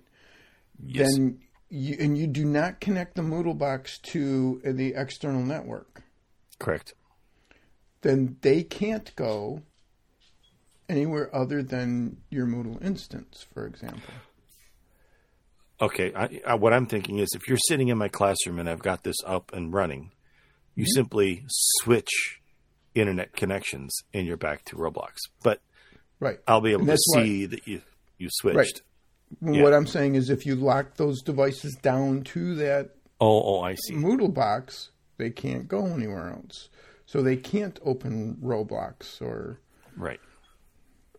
[0.86, 1.10] Yes.
[1.14, 6.04] Then you and you do not connect the Moodle box to the external network.
[6.60, 6.94] Correct.
[8.02, 9.62] Then they can't go
[10.88, 14.14] anywhere other than your Moodle instance, for example.
[15.82, 18.80] Okay, I, I, what I'm thinking is if you're sitting in my classroom and I've
[18.82, 20.12] got this up and running,
[20.76, 20.92] you Mm-hmm.
[20.96, 22.40] simply switch
[22.96, 25.18] internet connections and you're back to Roblox.
[25.44, 25.62] But
[26.20, 26.40] Right.
[26.48, 27.82] I'll be able to that's why- see that you
[28.18, 28.82] you switched.
[29.42, 29.62] Yeah.
[29.64, 32.90] What I'm saying is, if you lock those devices down to that
[33.22, 33.94] Oh, oh, I see.
[33.94, 34.90] Moodle box,
[35.20, 36.70] they can't go anywhere else.
[37.06, 39.60] So they can't open Roblox or
[39.96, 40.20] Right.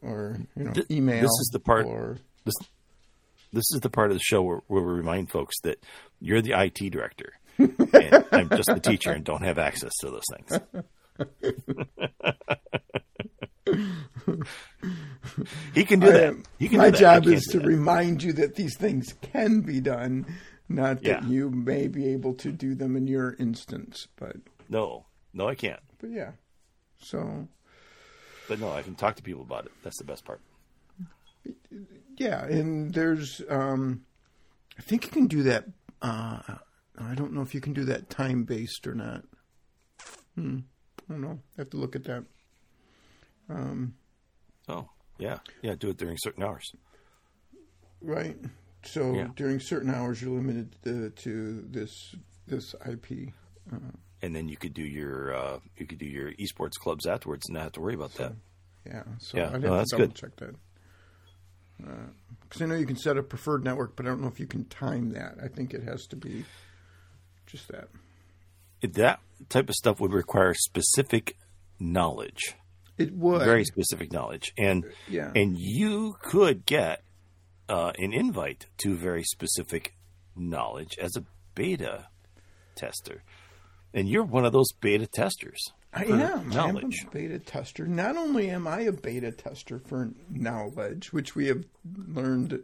[0.02, 1.20] or you know Th- email.
[1.20, 2.54] this is the part- Or This
[3.52, 5.78] this is the part of the show where, where we remind folks that
[6.20, 7.32] you're the IT director.
[7.58, 10.60] and I'm just the teacher and don't have access to those things.
[15.74, 16.34] he can do I that.
[16.60, 16.98] Can my do that.
[16.98, 17.66] Job is do to that.
[17.66, 20.26] remind you that these things can be done,
[20.70, 21.28] not that Yeah.
[21.28, 24.08] you may be able to do them in your instance.
[24.16, 24.36] But
[24.68, 25.04] No,
[25.34, 25.80] no, I can't.
[25.98, 26.32] but yeah.
[26.98, 27.48] So
[28.48, 29.72] But no, I can talk to people about it.
[29.82, 30.40] That's the best part.
[32.16, 34.04] yeah, and there's um,
[34.78, 35.64] I think you can do that.
[36.02, 36.40] Uh,
[36.98, 39.24] I don't know if you can do that time based or not.
[40.34, 40.58] Hmm.
[41.08, 41.38] I don't know.
[41.56, 42.24] I have to look at that.
[44.68, 45.74] Oh, yeah, yeah.
[45.74, 46.70] Do it during certain hours.
[48.00, 48.36] Right.
[48.84, 49.28] So Yeah.
[49.36, 52.14] during certain hours, you're limited to, to this
[52.46, 53.32] this IP.
[53.72, 53.76] Uh.
[54.22, 57.54] and then you could do your uh, you could do your esports clubs afterwards and
[57.54, 58.32] not have to worry about that.
[58.86, 59.02] Yeah.
[59.18, 60.14] So Yeah, I'd have no, to that's double good.
[60.14, 60.54] check that.
[61.86, 62.06] Uh,
[62.42, 64.46] because I know you can set a preferred network, but I don't know if you
[64.46, 65.36] can time that.
[65.42, 66.44] I think it has to be
[67.46, 67.88] just that.
[68.82, 71.36] If that type of stuff would require specific
[71.78, 72.54] knowledge,
[72.98, 73.42] It would.
[73.44, 75.30] very specific knowledge, and Yeah.
[75.34, 77.02] and you could get
[77.70, 79.94] uh, an invite to very specific
[80.36, 82.08] knowledge as a beta
[82.74, 83.22] tester,
[83.94, 85.60] and you're one of those beta testers.
[85.92, 86.50] I am.
[86.50, 87.00] knowledge.
[87.02, 87.86] I'm a beta tester.
[87.86, 91.64] Not only am I a beta tester for Nolej, which we have
[92.08, 92.60] learned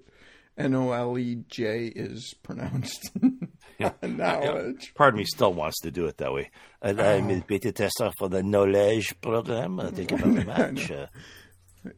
[0.56, 3.10] N O L E J is pronounced
[4.02, 4.92] knowledge.
[4.94, 6.50] Pardon me, still wants to do it that way.
[6.80, 9.80] And I'm a beta tester for the Nolej program.
[9.86, 10.90] Uh, Thank you very much.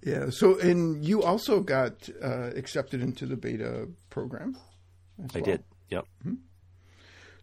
[0.02, 0.30] Yeah.
[0.30, 4.56] So, and you also got uh, accepted into the beta program.
[5.18, 5.44] I well.
[5.44, 5.64] did.
[5.90, 6.06] Yep.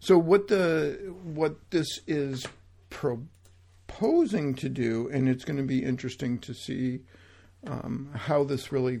[0.00, 2.46] So, what the what this is
[2.90, 7.00] proposing to do, and it's going to be interesting to see
[7.66, 9.00] um, how this really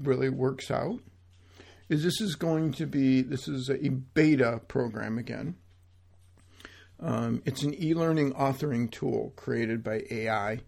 [0.00, 1.00] really works out.
[1.88, 5.56] Is this is going to be this is a beta program again.
[7.00, 10.60] Um, it's an e-learning authoring tool created by AI.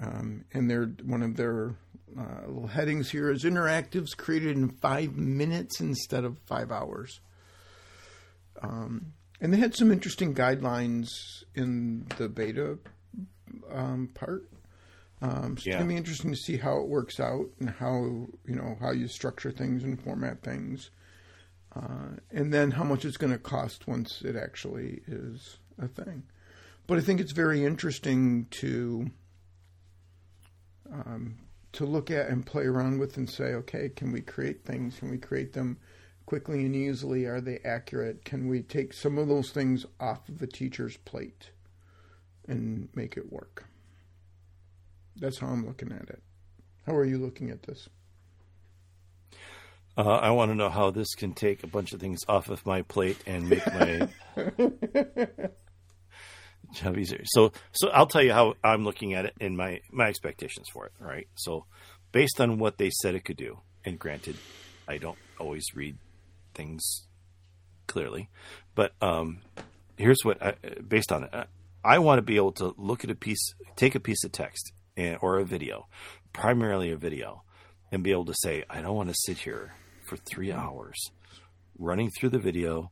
[0.00, 1.74] Um, and they're one of their
[2.18, 7.20] uh, little headings here is interactives created in five minutes instead of five hours.
[8.62, 11.08] Um, and they had some interesting guidelines
[11.54, 12.78] in the beta
[13.72, 14.48] um, part.
[15.20, 15.72] Um, so Yeah.
[15.72, 18.92] it's gonna be interesting to see how it works out and how you know how
[18.92, 20.90] you structure things and format things,
[21.74, 26.22] uh, and then how much it's going to cost once it actually is a thing.
[26.86, 29.10] But I think it's very interesting to
[30.92, 31.36] um,
[31.72, 34.98] to look at and play around with and say, okay, can we create things?
[34.98, 35.78] Can we create them
[36.26, 37.26] quickly and easily?
[37.26, 38.24] Are they accurate?
[38.24, 41.50] Can we take some of those things off of a teacher's plate
[42.46, 43.66] and make it work?
[45.16, 46.22] That's how I'm looking at it.
[46.86, 47.88] How are you looking at this?
[49.96, 52.64] Uh, I want to know how this can take a bunch of things off of
[52.64, 54.08] my plate and make my
[56.72, 57.22] job easier.
[57.24, 60.86] So, so I'll tell you how I'm looking at it and my my expectations for
[60.86, 60.92] it.
[61.00, 61.28] Right.
[61.34, 61.66] So,
[62.12, 64.36] based on what they said it could do, and granted,
[64.86, 65.96] I don't always read
[66.54, 67.06] things
[67.86, 68.28] clearly,
[68.74, 69.40] but um,
[69.96, 70.54] here's what I,
[70.86, 71.30] based on it.
[71.32, 71.46] I,
[71.84, 74.72] I want to be able to look at a piece, take a piece of text
[74.96, 75.86] and, or a video,
[76.32, 77.44] primarily a video,
[77.92, 79.74] and be able to say, I don't want to sit here
[80.06, 80.96] for three hours
[81.78, 82.90] running through the video,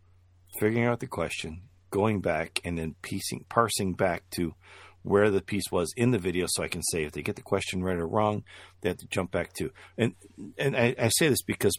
[0.61, 1.63] figuring out the question,
[1.97, 4.55] going back, and then piecing, parsing back to
[5.03, 7.43] where the piece was in the video, so I can say if they get the
[7.43, 8.45] question right or wrong,
[8.83, 9.71] they have to jump back to.
[9.97, 10.15] And
[10.59, 11.75] and I, I say this because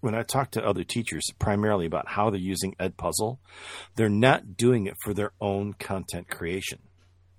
[0.00, 3.36] when I talk to other teachers, primarily about how they're using Edpuzzle,
[3.96, 6.78] they're not doing it for their own content creation.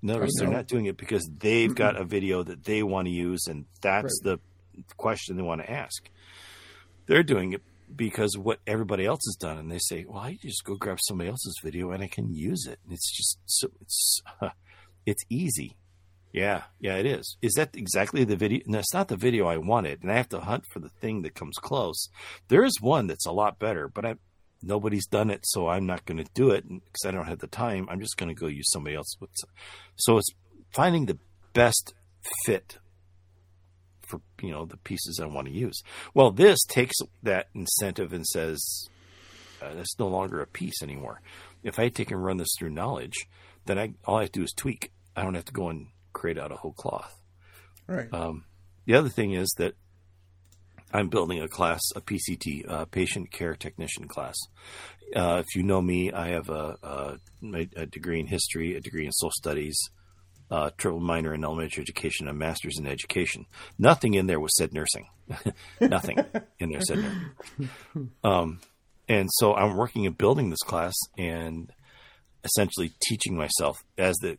[0.04, 3.08] In other words, they're not doing it because they've got a video that they want
[3.08, 4.40] to use, and that's the
[4.96, 6.08] question they want to ask.
[7.08, 7.62] They're doing it
[7.96, 11.30] because what everybody else has done, and they say, "Well, I just go grab somebody
[11.30, 14.22] else's video and I can use it." And it's just so it's
[15.06, 15.78] it's easy.
[16.34, 17.38] Yeah, yeah, it is.
[17.42, 18.62] Is that exactly the video?
[18.66, 21.24] No, it's not the video I wanted, and I have to hunt for the thing
[21.24, 22.08] that comes close.
[22.48, 24.16] There is one that's a lot better, but I
[24.64, 27.48] nobody's done it, so I'm not going to do it because I don't have the
[27.48, 27.88] time.
[27.90, 29.16] I'm just going to go use somebody else.
[29.96, 30.30] So it's
[30.72, 31.18] finding the
[31.54, 31.94] best
[32.46, 32.78] fit
[34.12, 35.82] for you know the pieces I want to use.
[36.14, 38.90] Well, this takes that incentive and says
[39.62, 41.22] uh, that's no longer a piece anymore.
[41.64, 43.14] If I take and run this through Nolej,
[43.66, 44.92] then I all I have to do is tweak.
[45.16, 47.18] I don't have to go and create out a whole cloth.
[47.88, 48.14] Right.
[48.14, 48.46] Um,
[48.86, 49.76] the other thing is that
[50.94, 54.36] I'm building a class, a PCT, uh, patient care technician class.
[55.16, 57.18] Uh, if you know me, I have a, a,
[57.76, 59.78] a, degree in history, a degree in social studies,
[60.52, 63.46] uh, triple minor in elementary education, a master's in education.
[63.80, 65.08] Nothing in there was said nursing.
[65.82, 66.18] Nothing
[66.60, 68.12] in there said nursing.
[68.24, 68.60] Um,
[69.08, 71.72] and so I'm working at building this class and
[72.44, 74.38] essentially teaching myself as the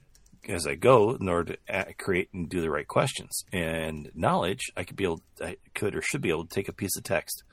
[0.49, 3.45] as I go in order to create and do the right questions.
[3.53, 6.73] And Nolej, I could be able, I could or should be able to take a
[6.73, 7.45] piece of text,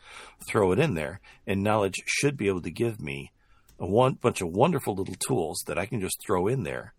[0.48, 3.32] throw it in there, and Nolej should be able to give me
[3.80, 6.96] a one bunch of wonderful little tools that I can just throw in there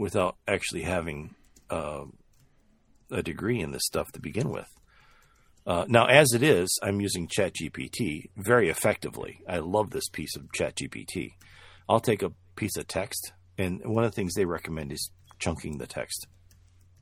[0.00, 1.34] without actually having
[1.68, 2.04] uh,
[3.10, 4.66] a degree in this stuff to begin with.
[5.66, 9.42] Uh, now, as it is, I'm using ChatGPT very effectively.
[9.46, 11.32] I love this piece of ChatGPT.
[11.86, 15.76] I'll take a piece of text, and one of the things they recommend is chunking
[15.76, 16.26] the text.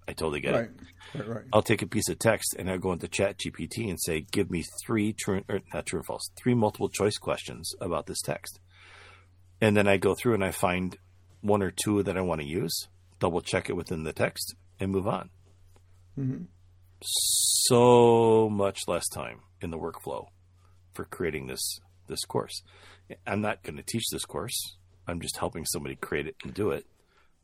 [0.09, 0.65] I totally get right.
[0.65, 1.19] it.
[1.19, 1.45] Right, right.
[1.53, 4.65] I'll take a piece of text and I'll go into ChatGPT and say, give me
[4.85, 8.59] three true, or not true or false, three multiple choice questions about this text.
[9.61, 10.97] And then I go through and I find
[11.41, 14.91] one or two that I want to use, double check it within the text, and
[14.91, 15.31] move on.
[16.19, 16.45] Mm-hmm.
[17.03, 20.27] So much less time in the workflow
[20.93, 22.63] for creating this this course.
[23.27, 24.77] I'm not going to teach this course.
[25.07, 26.87] I'm just helping somebody create it and do it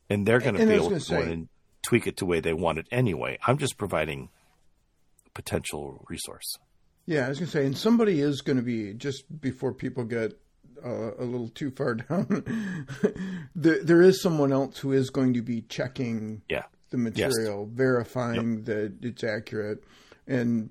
[0.09, 1.49] and they're going to be able to say, go in and
[1.81, 3.37] tweak it to the way they want it anyway.
[3.45, 4.29] I'm just providing
[5.33, 6.57] potential resource.
[7.05, 10.03] Yeah, I was going to say, and somebody is going to be just before people
[10.03, 10.39] get
[10.85, 12.43] uh, a little too far down.
[13.55, 16.63] there, there is someone else who is going to be checking yeah.
[16.91, 17.77] the material, yes.
[17.77, 18.65] verifying yep.
[18.65, 19.83] that it's accurate,
[20.27, 20.69] and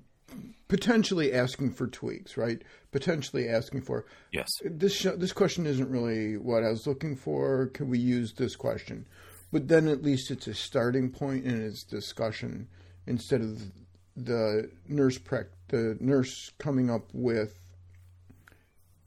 [0.67, 2.37] potentially asking for tweaks.
[2.37, 2.61] Right?
[2.91, 4.47] Potentially asking for yes.
[4.63, 7.67] This this question isn't really what I was looking for.
[7.67, 9.05] Can we use this question?
[9.51, 12.67] But then at least it's a starting point and it's discussion
[13.07, 13.61] instead of
[14.15, 17.59] the nurse prec the nurse coming up with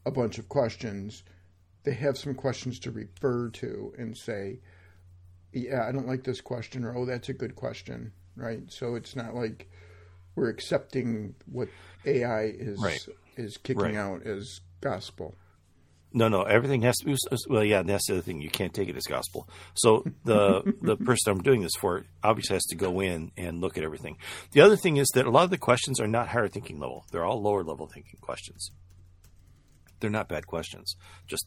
[0.06, 1.22] a bunch of questions.
[1.84, 4.60] They have some questions to refer to and say,
[5.52, 8.70] "Yeah, I don't like this question," or "Oh, that's a good question." Right.
[8.70, 9.68] So it's not like
[10.36, 11.68] we're accepting what
[12.06, 13.04] AI is right.
[13.36, 13.96] is kicking right.
[13.96, 15.34] out as gospel.
[16.12, 17.16] No, no, everything has to be.
[17.48, 18.40] Well, yeah, that's the other thing.
[18.40, 19.48] You can't take it as gospel.
[19.74, 23.76] So the the person I'm doing this for obviously has to go in and look
[23.76, 24.16] at everything.
[24.52, 27.04] The other thing is that a lot of the questions are not higher thinking level.
[27.12, 28.70] They're all lower level thinking questions.
[30.00, 30.96] They're not bad questions.
[31.26, 31.46] Just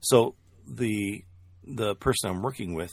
[0.00, 0.34] so
[0.66, 1.24] the
[1.64, 2.92] the person I'm working with,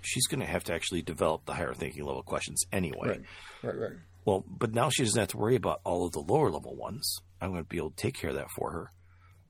[0.00, 3.08] she's going to have to actually develop the higher thinking level questions anyway.
[3.08, 3.20] Right,
[3.62, 3.98] right, right.
[4.24, 7.18] Well, but now she doesn't have to worry about all of the lower level ones.
[7.40, 8.90] I'm going to be able to take care of that for her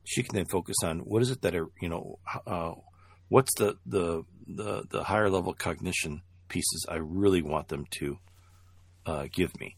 [0.04, 2.72] she can then focus on what is it that are you know uh,
[3.28, 8.18] what's the, the the the higher level cognition pieces I really want them to
[9.06, 9.76] uh, give me,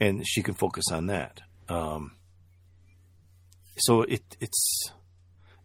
[0.00, 1.40] and she can focus on that.
[1.68, 2.12] Um,
[3.76, 4.90] so it it's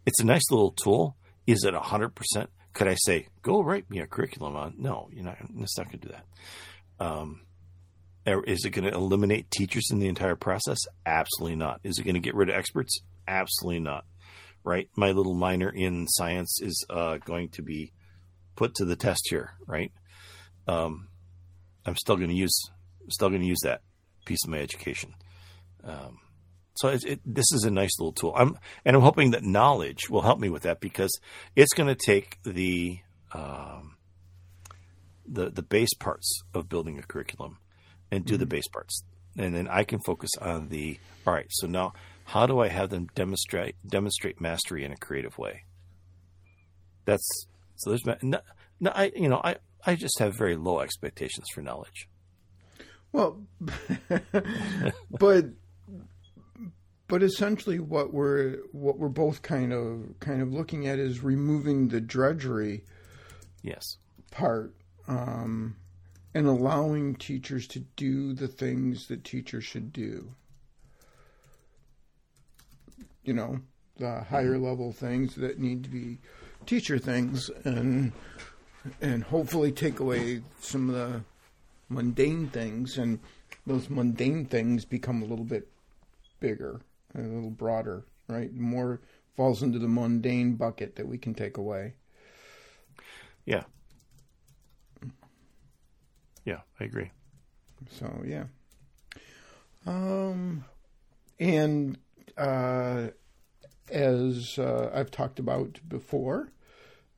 [0.06, 1.16] it's a nice little tool.
[1.46, 2.50] Is it hundred percent?
[2.72, 4.74] Could I say go write me a curriculum on?
[4.78, 5.38] No, you're not.
[5.58, 7.04] It's not going to do that.
[7.04, 7.42] Um,
[8.26, 10.78] is it going to eliminate teachers in the entire process?
[11.06, 11.80] Absolutely not.
[11.82, 13.00] Is it going to get rid of experts?
[13.26, 14.04] Absolutely not.
[14.62, 14.88] Right?
[14.94, 17.92] My little minor in science is uh, going to be
[18.56, 19.54] put to the test here.
[19.66, 19.92] Right?
[20.68, 21.08] Um,
[21.86, 22.70] I'm still going to use
[23.08, 23.80] still going to use that
[24.26, 25.14] piece of my education.
[25.82, 26.18] Um,
[26.80, 28.32] so it, it, this is a nice little tool.
[28.34, 31.10] I'm and I'm hoping that Nolej will help me with that because
[31.54, 33.00] it's going to take the
[33.32, 33.96] um,
[35.26, 37.58] the the base parts of building a curriculum
[38.10, 38.40] and do mm-hmm.
[38.40, 39.04] the base parts,
[39.36, 41.48] and then I can focus on the all right.
[41.50, 41.92] So now
[42.24, 45.64] how do I have them demonstrate demonstrate mastery in a creative way?
[47.04, 48.40] That's so there's no,
[48.80, 52.06] no I you know I I just have very low expectations for Nolej.
[53.12, 53.42] Well,
[55.10, 55.46] but
[57.10, 61.88] but essentially what we're what we're both kind of kind of looking at is removing
[61.88, 62.84] the drudgery
[63.62, 63.96] yes.
[64.30, 64.72] part
[65.08, 65.74] um,
[66.34, 70.32] and allowing teachers to do the things that teachers should do.
[73.24, 73.58] You know,
[73.98, 76.18] the higher level things that need to be
[76.64, 78.12] teacher things and
[79.02, 81.22] and hopefully take away some of the
[81.88, 82.98] mundane things.
[82.98, 83.18] And
[83.66, 85.66] those mundane things become a little bit
[86.38, 86.80] bigger
[87.14, 88.52] a little broader, right?
[88.52, 89.00] More
[89.36, 91.94] falls into the mundane bucket that we can take away.
[93.44, 93.64] Yeah.
[96.44, 97.10] Yeah, I agree.
[97.90, 98.44] So, yeah.
[99.86, 100.64] Um,
[101.38, 101.98] and
[102.36, 103.08] uh,
[103.90, 106.52] as uh, I've talked about before,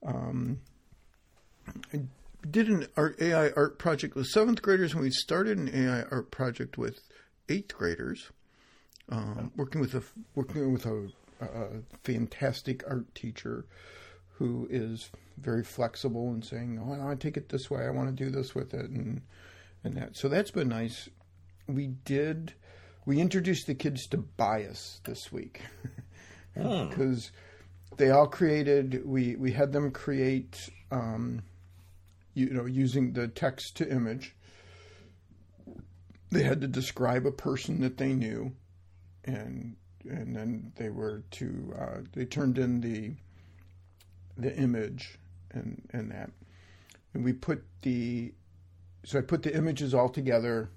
[0.05, 0.61] um,
[1.93, 2.03] I
[2.49, 6.31] did an art, AI art project with seventh graders, and we started an AI art
[6.31, 7.01] project with
[7.49, 8.31] eighth graders.
[9.13, 10.03] Um, working with a
[10.35, 11.09] working with a,
[11.41, 11.67] a
[12.03, 13.67] fantastic art teacher
[14.39, 17.85] who is very flexible and saying, "Oh, I want to take it this way.
[17.85, 19.21] I want to do this with it," and
[19.85, 20.17] and that.
[20.17, 21.11] So that's been nice.
[21.67, 22.55] We did.
[23.05, 25.61] We introduced the kids to bias this week
[26.55, 27.33] because
[27.99, 29.03] they all created.
[29.05, 30.71] We we had them create.
[30.91, 31.43] Um,
[32.35, 34.35] you know, using the text to image.
[36.31, 38.53] They had to describe a person that they knew,
[39.25, 39.77] and
[40.09, 43.15] and then they were to uh, they turned in the
[44.37, 45.19] the image
[45.53, 46.31] and and that,
[47.15, 48.33] and we put the
[49.05, 50.71] so I put the images all together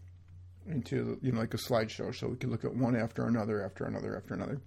[0.68, 3.86] into you know like a slideshow, so we could look at one after another, after
[3.86, 4.60] another, after another.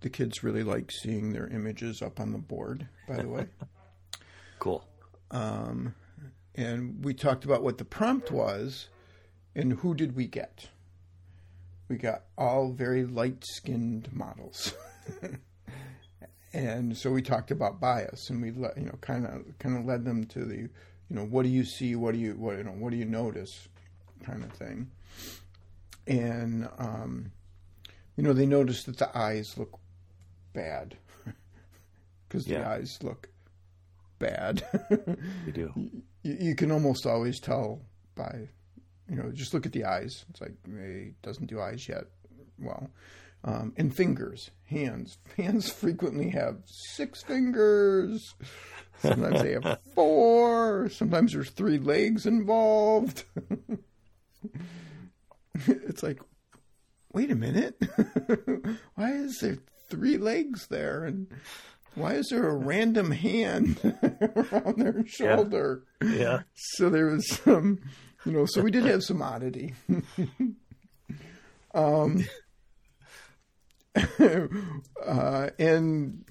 [0.00, 2.86] The kids really like seeing their images up on the board.
[3.08, 3.46] By the way,
[4.58, 4.84] Cool.
[5.30, 5.94] um,
[6.54, 8.88] and we talked about what the prompt was,
[9.54, 10.68] and who did we get?
[11.88, 14.74] We got all very light-skinned models.
[16.54, 19.84] and so we talked about bias and we let you know kind of kind of
[19.84, 20.70] led them to the you
[21.10, 23.68] know what do you see what do you what you know what do you notice
[24.24, 24.90] kind of thing
[26.06, 27.30] and um,
[28.16, 29.78] you know they noticed that the eyes look
[30.52, 30.96] bad
[32.28, 33.28] because the eyes look
[34.18, 34.64] bad
[35.46, 35.72] We do.
[36.22, 37.80] you, you can almost always tell
[38.14, 38.48] by
[39.08, 40.24] you know just look at the eyes.
[40.30, 42.04] It's like he doesn't do eyes yet.
[42.58, 42.90] Well
[43.44, 45.18] um, and fingers hands.
[45.36, 48.34] Hands frequently have six fingers.
[49.00, 50.88] Sometimes they have four.
[50.88, 53.24] Sometimes there's three legs involved.
[55.68, 56.20] It's like
[57.12, 57.80] wait a minute.
[58.96, 61.04] Why is there three legs there?
[61.04, 61.28] And
[61.94, 63.78] why is there a random hand
[64.34, 65.84] around their shoulder?
[66.02, 66.40] Yeah.
[66.54, 67.78] so there was some,
[68.24, 69.74] you know, so we did have some oddity.
[71.74, 72.24] um,
[75.06, 76.24] uh, and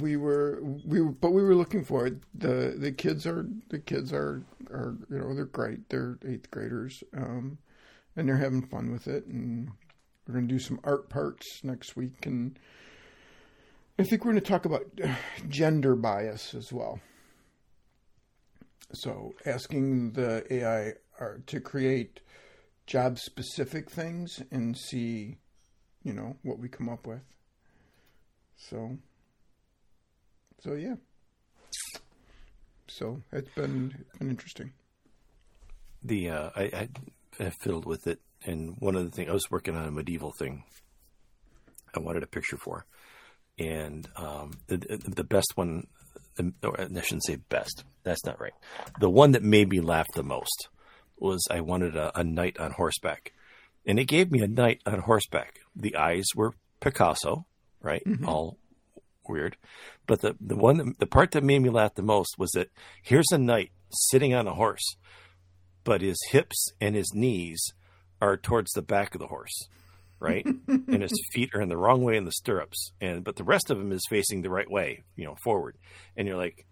[0.00, 2.14] we were we were, but we were looking for it.
[2.34, 5.88] the The kids are the kids are are you know they're great.
[5.88, 7.58] They're eighth graders, um,
[8.16, 9.26] and they're having fun with it.
[9.26, 9.70] And
[10.26, 12.58] we're going to do some art parts next week, and
[13.98, 15.14] I think we're going to talk about uh,
[15.48, 17.00] gender bias as well.
[18.92, 20.94] So asking the AI
[21.46, 22.20] to create
[22.86, 25.36] job specific things and see,
[26.02, 27.20] you know, what we come up with.
[28.56, 28.98] So,
[30.60, 30.94] so yeah.
[32.88, 34.72] So it's been it's been interesting.
[36.02, 36.88] The uh, I,
[37.38, 40.32] I fiddled with it, and one of the things I was working on a medieval
[40.32, 40.64] thing.
[41.94, 42.86] I wanted a picture for,
[43.58, 45.86] and um, the the best one.
[46.62, 47.84] Or I shouldn't say best.
[48.02, 48.52] That's not right.
[49.00, 50.68] The one that made me laugh the most
[51.18, 53.32] was I wanted a, a knight on horseback,
[53.86, 55.58] and it gave me a knight on horseback.
[55.74, 57.46] The eyes were Picasso,
[57.82, 58.02] right?
[58.06, 58.28] Mm-hmm.
[58.28, 58.58] All
[59.28, 59.56] weird,
[60.06, 62.70] but the the one that, the part that made me laugh the most was that
[63.02, 64.96] here's a knight sitting on a horse,
[65.84, 67.60] but his hips and his knees
[68.20, 69.68] are towards the back of the horse,
[70.20, 70.44] right?
[70.68, 73.70] and his feet are in the wrong way in the stirrups, and but the rest
[73.70, 75.76] of him is facing the right way, you know, forward.
[76.16, 76.66] And you're like,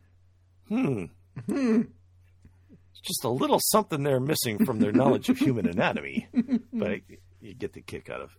[0.68, 1.04] hmm,
[1.48, 6.28] it's just a little something they're missing from their knowledge of human anatomy,
[6.72, 7.00] but
[7.40, 8.30] you get the kick out of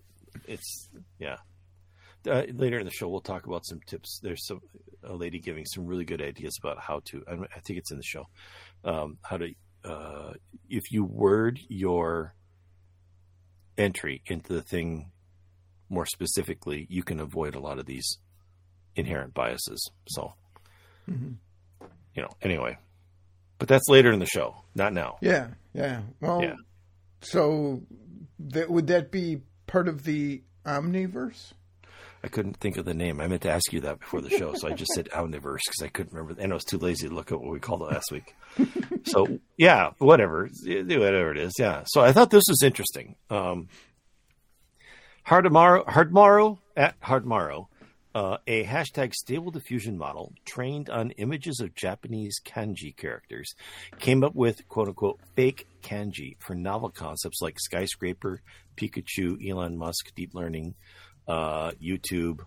[0.47, 0.89] it's
[1.19, 1.37] yeah.
[2.27, 4.19] Uh, later in the show, we'll talk about some tips.
[4.21, 4.59] There's some
[5.03, 7.23] a lady giving some really good ideas about how to.
[7.27, 8.25] I, I think it's in the show.
[8.83, 9.53] Um, how to
[9.85, 10.33] uh,
[10.69, 12.33] if you word your
[13.77, 15.11] entry into the thing
[15.89, 18.17] more specifically, you can avoid a lot of these
[18.95, 19.89] inherent biases.
[20.09, 20.33] So,
[21.09, 21.35] Mhm.
[22.15, 22.77] you know, anyway,
[23.59, 25.17] but that's later in the show, not now.
[25.21, 26.01] Yeah, yeah.
[26.19, 26.55] Well, Yeah.
[27.21, 27.83] so
[28.39, 31.53] that would that be part of the Omniverse?
[32.23, 33.21] I couldn't think of the name.
[33.21, 35.83] I meant to ask you that before the show, so I just said Omniverse because
[35.83, 37.93] I couldn't remember, and I was too lazy to look up what we called it
[37.93, 38.35] last week.
[39.07, 41.53] so yeah, whatever, whatever it is.
[41.57, 41.83] Yeah.
[41.87, 43.15] So I thought this was interesting.
[43.29, 43.69] Um,
[45.27, 47.67] Hardmaru, Hardmaru at Hardmaru,
[48.15, 53.53] uh, a hashtag stable diffusion model trained on images of Japanese kanji characters,
[53.99, 58.41] came up with quote unquote fake kanji for novel concepts like skyscraper,
[58.77, 60.75] Pikachu, Elon Musk, deep learning,
[61.27, 62.39] uh, YouTube,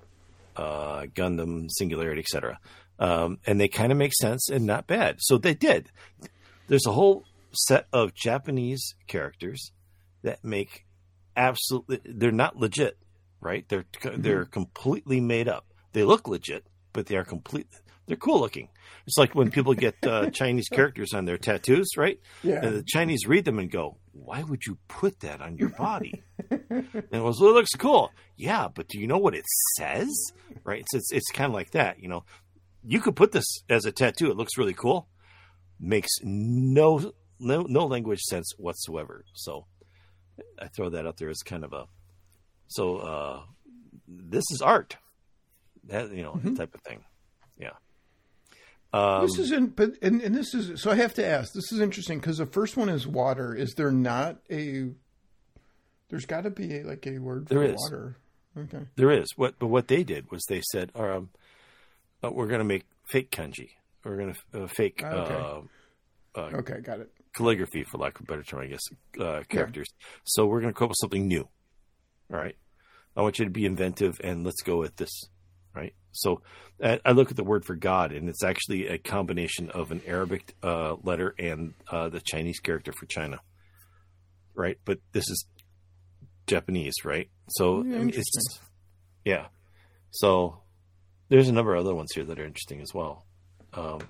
[0.57, 2.59] uh, Gundam, Singularity, etc.
[2.99, 5.17] Um, and they kind of make sense and not bad.
[5.21, 5.91] So they did.
[6.71, 9.73] There's a whole set of Japanese characters
[10.23, 10.87] that make
[11.37, 12.97] absolutely they're not legit,
[13.41, 13.69] right?
[13.69, 14.23] They're Mm-hmm.
[14.23, 15.67] they're completely made up.
[15.93, 17.67] They look legit, but they are complete.
[18.07, 18.69] They're cool looking.
[19.07, 22.19] It's like when people get uh, Chinese characters on their tattoos, right?
[22.45, 22.61] Yeah.
[22.65, 26.23] And the Chinese read them and go, "Why would you put that on your body?"
[26.51, 28.11] and it was, well, it looks cool.
[28.37, 29.45] Yeah, but do you know what it
[29.77, 30.09] says?
[30.65, 30.81] Right?
[30.83, 32.01] It's it's, it's kind of like that.
[32.01, 32.25] You know,
[32.85, 34.31] you could put this as a tattoo.
[34.31, 35.09] It looks really cool.
[35.81, 39.25] Makes no no no language sense whatsoever.
[39.33, 39.67] So
[40.61, 41.87] I throw that out there as kind of a
[42.69, 43.41] so uh,
[44.07, 44.97] this is art.
[45.85, 47.05] That you know type of thing.
[47.59, 47.71] Yeah.
[48.93, 51.53] Um, this is in, but and, and this is so I have to ask.
[51.53, 53.55] This is interesting because the first one is water.
[53.55, 54.91] Is there not a?
[56.11, 57.77] There's got to be a, like a word for There is.
[57.77, 58.17] water.
[58.59, 58.81] Okay.
[58.97, 61.31] There is what, but what they did was they said, um,
[62.23, 63.71] uh, "We're going to make fake kanji.
[64.05, 65.35] We're going to uh, fake Okay.
[65.35, 65.61] uh,
[66.39, 67.11] uh, Okay, got it.
[67.35, 68.81] calligraphy, for lack of a better term, I guess,
[69.21, 69.89] uh, characters.
[70.25, 71.49] So we're going to come up with something new.
[72.33, 72.57] All right.
[73.17, 75.11] I want you to be inventive and let's go with this.
[75.75, 75.95] Right.
[76.13, 76.43] So
[76.83, 80.01] I, I look at the word for God, and it's actually a combination of an
[80.07, 83.39] Arabic uh, letter and uh, the Chinese character for China.
[84.55, 84.79] Right.
[84.85, 85.47] But this is
[86.47, 87.29] Japanese, right?
[87.51, 88.61] So Yeah, it's
[89.25, 89.47] yeah.
[90.11, 90.63] So
[91.29, 93.25] there's a number of other ones here that are interesting as well.
[93.73, 94.01] Um,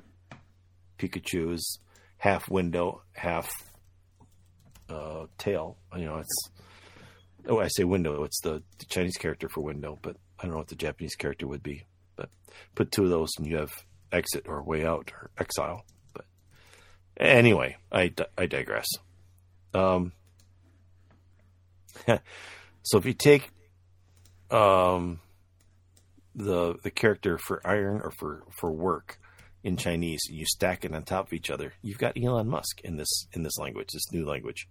[0.99, 1.79] Pikachu is
[2.19, 3.51] half window, half
[4.89, 5.77] uh, tail.
[5.97, 6.51] You know, it's
[7.49, 8.25] oh, I say window.
[8.25, 11.47] It's the, the Chinese character for window, but I don't know what the Japanese character
[11.47, 11.85] would be.
[12.17, 12.31] But
[12.75, 13.73] put two of those, and you have
[14.13, 15.85] exit or way out or exile.
[16.15, 16.25] But
[17.17, 18.87] anyway, I I digress.
[19.75, 20.13] Um,
[22.83, 23.51] so if you take
[24.51, 25.21] um,
[26.35, 29.19] the the character for iron or for for work
[29.63, 32.81] in Chinese, and you stack it on top of each other, you've got Elon Musk
[32.83, 34.69] in this in this language, this new language.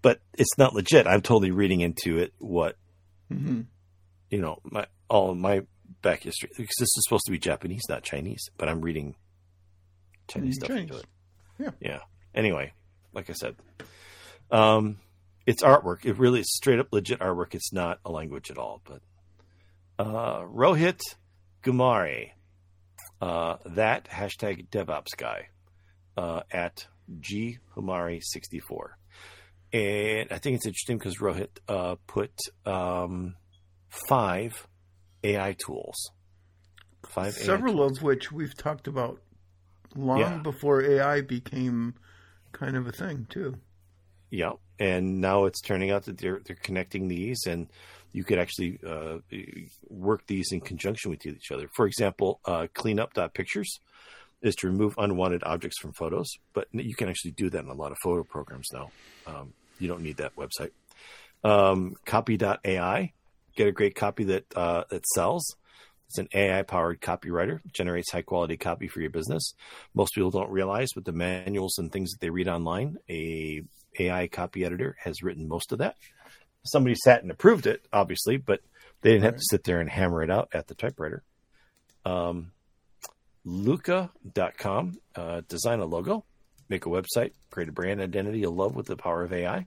[0.00, 1.06] But it's not legit.
[1.06, 2.76] I'm totally reading into it what
[3.28, 3.62] hmm
[4.30, 5.62] you know my all my
[6.00, 8.48] back history because this is supposed to be Japanese, not Chinese.
[8.56, 9.14] But I'm reading
[10.28, 11.06] Chinese stuff into it.
[11.58, 11.70] Yeah.
[11.80, 11.98] Yeah.
[12.34, 12.72] Anyway,
[13.12, 13.56] like I said,
[14.50, 14.98] um,
[15.46, 16.04] it's artwork.
[16.04, 17.54] It really is straight up legit artwork.
[17.54, 18.80] It's not a language at all.
[18.84, 19.02] But
[19.98, 21.00] uh, Rohit
[21.62, 22.30] Ghumare,
[23.22, 25.48] uh, that hashtag DevOps guy
[26.16, 26.86] uh, at
[27.20, 28.98] G Humari sixty four,
[29.72, 32.32] and I think it's interesting because Rohit uh, put
[32.66, 33.36] um,
[34.08, 34.66] five
[35.22, 36.10] AI tools.
[37.08, 39.20] Five AI Several of which we've talked about
[39.94, 40.38] long Yeah.
[40.38, 41.94] before AI became
[42.52, 43.56] kind of a thing too.
[44.30, 47.68] Yeah, and now it's turning out that they're they're connecting these, and
[48.12, 49.18] you could actually uh,
[49.88, 51.68] work these in conjunction with each other.
[51.74, 53.80] For example, uh, cleanup.pictures
[54.42, 57.74] is to remove unwanted objects from photos, but you can actually do that in a
[57.74, 58.90] lot of photo programs now.
[59.26, 60.70] Um, you don't need that website.
[61.44, 63.12] Um, copy.ai,
[63.56, 65.56] get a great copy that uh, that sells.
[66.08, 69.54] It's an AI powered copywriter, generates high quality copy for your business.
[69.94, 73.62] Most people don't realize but the manuals and things that they read online, a
[73.98, 75.96] AI copy editor has written most of that.
[76.64, 78.60] Somebody sat and approved it, obviously, but
[79.00, 81.22] they didn't have to sit there and hammer it out at the typewriter.
[82.04, 82.52] Um,
[83.44, 86.24] Looka.com, uh, design a logo,
[86.68, 89.66] make a website, create a brand identity you'll love with the power of AI.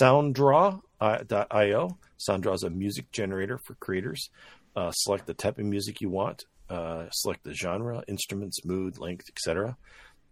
[0.00, 1.98] Soundraw.io.
[2.18, 4.30] Sounddraw is a music generator for creators.
[4.74, 9.26] Uh, select the type of music you want, uh, select the genre, instruments, mood, length,
[9.28, 9.76] etc.,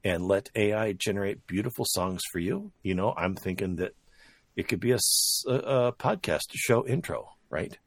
[0.05, 2.71] and let AI generate beautiful songs for you.
[2.83, 3.93] You know, I'm thinking that
[4.57, 7.79] it could be a podcast show intro, right?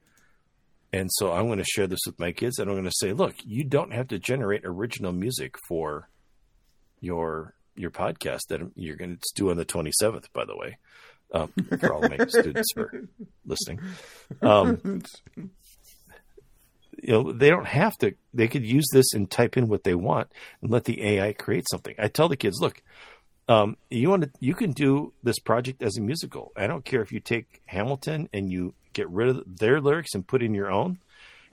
[0.92, 3.14] And so I'm going to share this with my kids, and I'm going to say,
[3.14, 6.10] look, you don't have to generate original music for
[7.00, 10.78] your your podcast that you're going to do on the 27th, by the way,
[11.34, 13.04] um, for all my students who are
[13.46, 13.80] listening.
[14.42, 15.02] Um,
[17.02, 18.16] you know, they don't have to.
[18.34, 21.66] They could use this and type in what they want and let the AI create
[21.70, 21.96] something.
[21.98, 22.82] I tell the kids, look,
[23.50, 26.52] um, you want to, you can do this project as a musical.
[26.56, 30.26] I don't care if you take Hamilton and you get rid of their lyrics and
[30.26, 31.00] put in your own.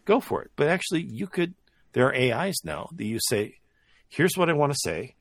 [0.04, 0.50] Go for it.
[0.56, 1.54] But actually, you could.
[1.94, 3.58] There are AIs now that you say,
[4.08, 5.14] "Here's what I want to say."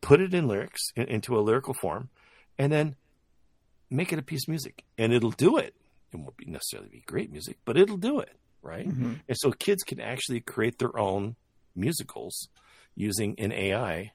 [0.00, 2.08] Put it in lyrics in, into a lyrical form,
[2.56, 2.96] and then
[3.90, 5.74] make it a piece of music, and it'll do it.
[6.12, 8.88] It won't be necessarily be great music, but it'll do it, right?
[8.88, 9.20] Mhm.
[9.28, 11.36] And so kids can actually create their own
[11.74, 12.48] musicals
[12.94, 14.12] using an AI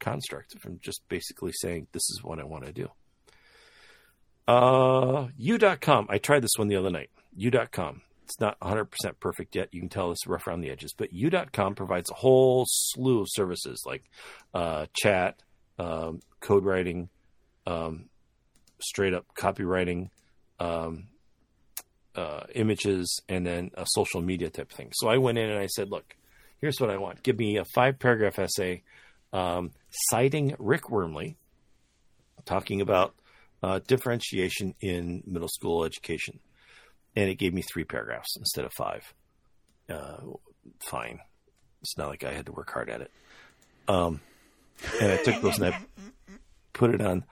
[0.00, 2.88] construct from just basically saying, this is what I want to do.
[4.48, 6.06] Uh, You.com.
[6.08, 7.10] I tried this one the other night.
[7.36, 8.02] You.com.
[8.24, 8.86] It's not 100%
[9.18, 9.68] perfect yet.
[9.72, 13.26] You can tell it's rough around the edges, but You.com provides a whole slew of
[13.30, 14.04] services like
[14.54, 15.42] uh, chat,
[15.78, 17.08] um, code writing,
[17.66, 18.08] um,
[18.80, 20.10] straight up copywriting,
[20.58, 21.08] um,
[22.14, 24.90] uh, images, and then a social media type thing.
[24.94, 26.16] So I went in and I said, look,
[26.58, 27.22] here's what I want.
[27.22, 28.82] Give me a five paragraph essay
[29.32, 31.36] um, citing Rick Wormeli,
[32.44, 33.14] talking about
[33.62, 36.40] uh, differentiation in middle school education.
[37.16, 39.12] And it gave me three paragraphs instead of five.
[39.88, 40.18] Uh,
[40.78, 41.20] fine.
[41.82, 43.10] It's not like I had to work hard at it.
[43.88, 44.20] Um,
[45.00, 45.80] and I took those and I
[46.72, 47.24] put it on.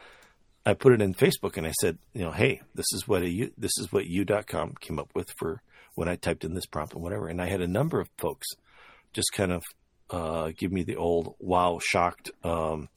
[0.66, 3.50] I put it in Facebook and I said, you know, hey, this is what a
[3.56, 5.62] this is what you.com came up with for
[5.94, 7.28] when I typed in this prompt and whatever.
[7.28, 8.46] And I had a number of folks
[9.12, 9.62] just kind of
[10.10, 12.88] uh, give me the old wow shocked um,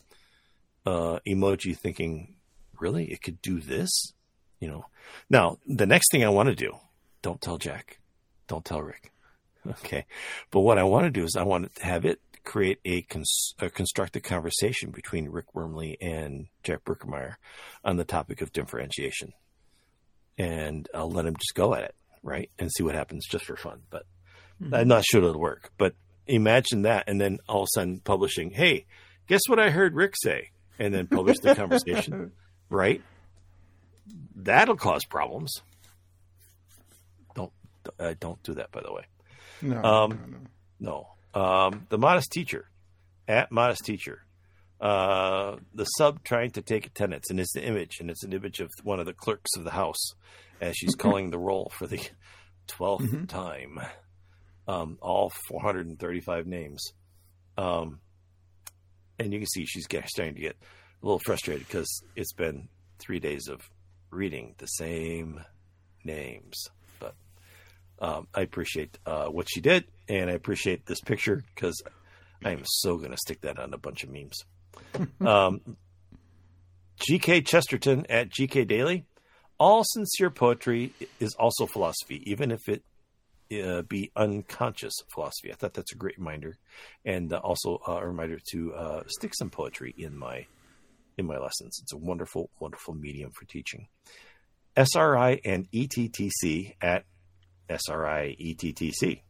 [0.85, 2.35] uh, emoji, thinking,
[2.79, 4.13] really, it could do this,
[4.59, 4.85] you know.
[5.29, 6.73] Now the next thing I want to do,
[7.21, 7.99] don't tell Jack,
[8.47, 9.11] don't tell Rick,
[9.67, 10.05] okay.
[10.51, 13.53] But what I want to do is I want to have it create a, cons-
[13.59, 17.35] a constructed conversation between Rick Wormeli and Jack Berckemeyer
[17.83, 19.33] on the topic of differentiation,
[20.37, 23.55] and I'll let him just go at it, right, and see what happens just for
[23.55, 23.81] fun.
[23.89, 24.05] But
[24.61, 24.73] mm-hmm.
[24.73, 25.93] I'm not sure it'll work, but
[26.27, 28.85] imagine that, and then all of a sudden publishing, "Hey,
[29.27, 32.31] guess what I heard Rick say," and then publish the conversation,
[32.69, 33.01] right?
[34.35, 35.61] That'll cause problems.
[37.35, 37.51] Don't
[37.99, 39.03] uh, don't do that, by the way.
[39.61, 40.47] No, um,
[40.79, 41.41] no, no.
[41.41, 42.69] Um, the modest teacher
[43.27, 44.25] at modest teacher.
[44.79, 48.59] Uh, the sub trying to take attendance, and it's the image, and it's an image
[48.59, 50.15] of one of the clerks of the house
[50.59, 51.99] as she's calling the roll for the
[52.67, 53.25] 12th mm-hmm.
[53.25, 53.79] time
[54.71, 56.93] um, all 435 names.
[57.57, 57.99] Um,
[59.19, 60.55] and you can see she's getting, starting to get
[61.01, 63.69] a little frustrated because it's been three days of
[64.11, 65.41] reading the same
[66.05, 66.69] names.
[66.99, 67.15] But
[67.99, 71.81] um, I appreciate uh, what she did, and I appreciate this picture because
[72.43, 74.45] I am so going to stick that on a bunch of memes.
[75.21, 75.77] um,
[77.09, 79.05] GK Chesterton at GK Daily.
[79.59, 82.83] All sincere poetry is also philosophy, even if it
[83.51, 85.51] uh, be unconscious philosophy.
[85.51, 86.57] I thought that's a great reminder,
[87.05, 90.45] and uh, also uh, a reminder to uh, stick some poetry in my
[91.17, 91.79] in my lessons.
[91.81, 93.87] It's a wonderful, wonderful medium for teaching.
[94.75, 97.03] SRI and ETTC at
[97.69, 99.21] SRI ETTC.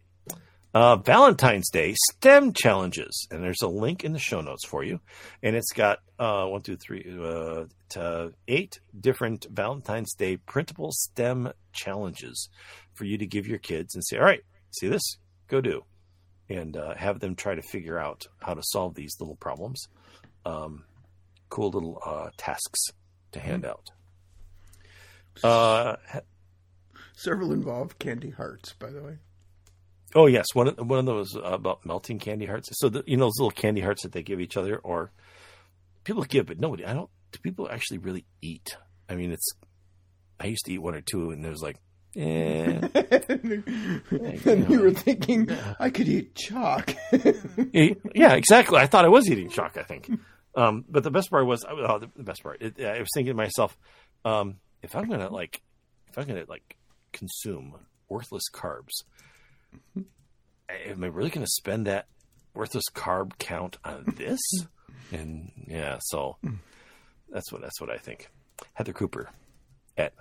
[0.73, 5.01] Uh, Valentine's Day STEM challenges, and there's a link in the show notes for you,
[5.43, 12.49] and it's got uh, one, two, three, uh, eight different Valentine's Day printable STEM challenges
[12.93, 15.17] for you to give your kids and say, "All right, see this,
[15.49, 15.83] go do,"
[16.47, 19.89] and uh, have them try to figure out how to solve these little problems.
[20.45, 20.85] Um,
[21.49, 22.79] cool little uh, tasks
[23.33, 23.89] to hand out.
[25.43, 25.97] Uh,
[27.13, 29.17] Several involve candy hearts, by the way.
[30.13, 32.69] Oh yes, one of one of those about melting candy hearts.
[32.73, 35.11] So the, you know those little candy hearts that they give each other, or
[36.03, 36.85] people give, but nobody.
[36.85, 37.09] I don't.
[37.31, 38.75] Do people actually really eat?
[39.07, 39.47] I mean, it's.
[40.39, 41.77] I used to eat one or two, and it was like,
[42.15, 42.81] eh.
[44.45, 45.49] and you were thinking,
[45.79, 46.93] I could eat chalk.
[47.71, 48.79] yeah, exactly.
[48.79, 49.77] I thought I was eating chalk.
[49.77, 50.09] I think,
[50.55, 52.61] um, but the best part was, oh, the, the best part.
[52.61, 53.77] It, I was thinking to myself,
[54.25, 55.61] um, if I'm gonna like,
[56.09, 56.75] if I'm gonna like
[57.13, 57.75] consume
[58.09, 59.03] worthless carbs
[59.95, 62.07] am I really going to spend that
[62.53, 64.39] worthless carb count on this?
[65.11, 66.37] and yeah, so
[67.29, 68.29] that's what that's what I think.
[68.73, 69.29] Heather Cooper
[69.97, 70.13] at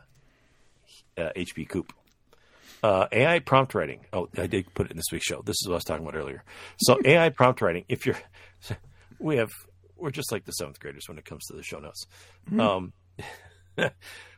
[1.17, 1.93] uh, HB Coop.
[2.83, 4.01] Uh, AI prompt writing.
[4.13, 5.43] Oh, I did put it in this week's show.
[5.45, 6.45] This is what I was talking about earlier.
[6.79, 7.85] So AI prompt writing.
[7.89, 8.19] If you're,
[9.19, 9.51] we have,
[9.97, 12.07] we're just like the seventh graders when it comes to the show notes.
[12.51, 12.61] Mm-hmm.
[12.61, 12.93] Um,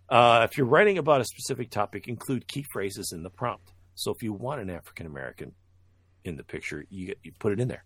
[0.08, 3.72] uh, if you're writing about a specific topic, include key phrases in the prompt.
[3.94, 5.52] So if you want an African American
[6.24, 7.84] in the picture, you get, you put it in there.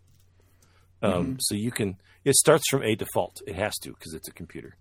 [1.03, 1.35] Um, mm-hmm.
[1.41, 1.97] So you can.
[2.25, 3.41] It starts from a default.
[3.47, 4.77] It has to because it's a computer.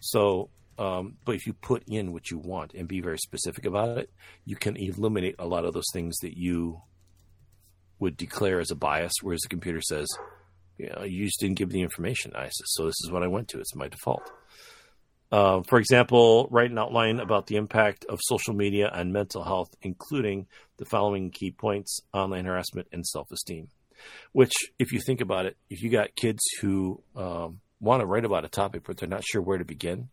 [0.00, 3.98] So, um, but if you put in what you want and be very specific about
[3.98, 4.10] it,
[4.44, 6.82] you can eliminate a lot of those things that you
[7.98, 9.12] would declare as a bias.
[9.22, 10.08] Whereas the computer says,
[10.78, 12.32] you know, you just didn't give the information.
[12.34, 13.60] I said, so this is what I went to.
[13.60, 14.30] It's my default.
[15.32, 19.74] Uh, for example, write an outline about the impact of social media on mental health,
[19.82, 20.46] including
[20.78, 23.68] the following key points online harassment and self esteem.
[24.32, 28.24] Which, if you think about it, if you got kids who um, want to write
[28.24, 30.08] about a topic but they're not sure where to begin,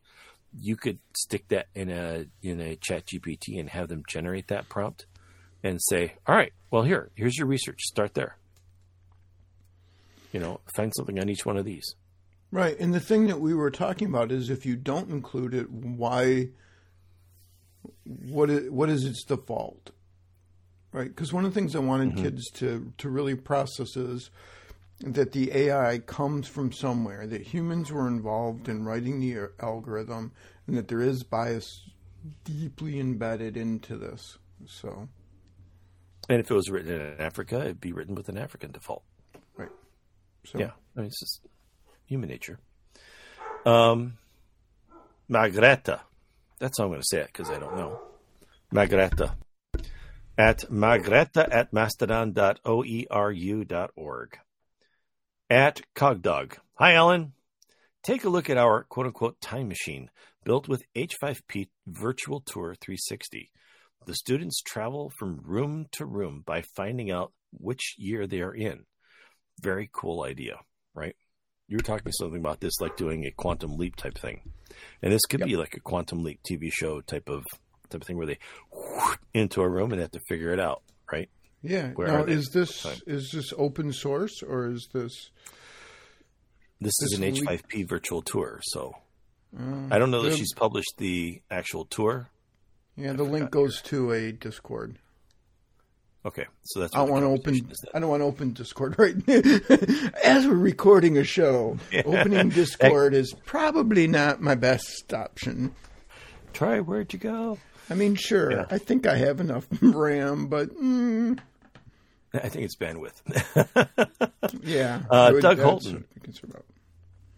[0.60, 4.70] you could stick that in a in a chat GPT and have them generate that
[4.70, 5.06] prompt
[5.64, 7.82] and say, All right, well here, here's your research.
[7.82, 8.38] Start there.
[10.32, 11.96] You know, find something on each one of these.
[12.52, 12.80] Right.
[12.80, 16.50] And the thing that we were talking about is if you don't include it, why,
[18.04, 19.92] what is, what is its default?
[20.94, 21.10] Right.
[21.10, 22.24] Because one of the things I wanted mm-hmm.
[22.24, 24.30] kids to, to really process is
[25.02, 30.32] that the AI comes from somewhere, that humans were involved in writing the algorithm,
[30.66, 31.90] and that there is bias
[32.44, 34.38] deeply embedded into this.
[34.66, 35.08] So,
[36.30, 39.04] And if it was written in Africa, it'd be written with an African default.
[39.56, 39.70] right.
[40.46, 41.42] So, Yeah, I mean, it's just
[42.08, 42.58] human nature.
[43.66, 44.14] Um,
[45.30, 46.00] Magreta.
[46.60, 48.00] That's how I'm going to say it because I don't know.
[48.74, 49.36] Magreta.
[50.38, 54.38] At magreta at mastodon.oeru.org.
[55.50, 56.58] At Cogdog.
[56.76, 57.34] Hi, Alan.
[58.04, 60.10] Take a look at our quote unquote time machine
[60.46, 63.50] built with H5P Virtual Tour 360.
[64.06, 68.86] The students travel from room to room by finding out which year they are in.
[69.60, 70.60] Very cool idea,
[70.94, 71.16] right?
[71.68, 74.42] You were talking something about this, like doing a quantum leap type thing,
[75.02, 77.44] and this could be like a quantum leap TV show type of
[77.90, 78.40] type of thing where they
[79.34, 81.30] into a room and have to figure it out, right?
[81.62, 81.90] Yeah.
[81.92, 85.30] Where now, is this is this open source or is this?
[86.80, 88.96] This is an H5P virtual tour, so
[89.58, 92.30] Uh, I don't know that she's published the actual tour.
[92.96, 95.00] Yeah, the link goes to a Discord.
[96.28, 97.72] Okay, so that's I don't want to open.
[97.94, 99.42] I don't want to open Discord right now.
[100.24, 105.74] As we're recording a show, opening Discord is probably not my best option.
[106.52, 107.60] Try where'd you go?
[107.90, 108.66] I mean, sure, Yeah.
[108.70, 111.40] I think I have enough RAM, but mm,
[112.34, 113.22] I think it's bandwidth.
[114.64, 115.04] yeah.
[115.10, 115.94] Uh, would- Doug Holton.
[115.94, 116.66] what I'm concerned about.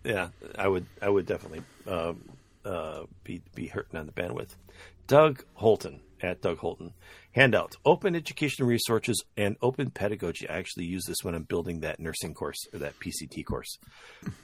[0.04, 2.24] yeah, I would I would definitely um,
[2.66, 4.56] uh, be be hurting on the bandwidth.
[5.06, 6.94] Doug Holton at Doug Holton.
[7.34, 10.50] Handouts, open education resources, and open pedagogy.
[10.50, 13.78] I actually use this when I'm building that nursing course or that PCT course.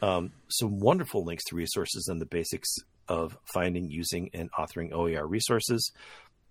[0.03, 2.69] Um, some wonderful links to resources on the basics
[3.07, 5.91] of finding, using, and authoring OER resources,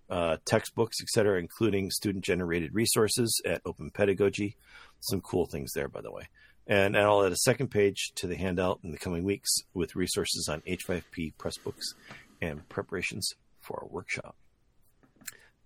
[0.09, 4.57] uh, textbooks, etc., including student-generated resources at Open Pedagogy.
[4.99, 6.27] Some cool things there, by the way.
[6.67, 10.49] And I'll add a second page to the handout in the coming weeks with resources
[10.49, 11.93] on H5P Pressbooks
[12.41, 14.35] and preparations for our workshop.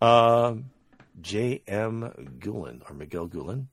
[0.02, 0.66] Um,
[1.22, 2.38] J.M.
[2.40, 3.66] Guhlin, or Miguel Guhlin,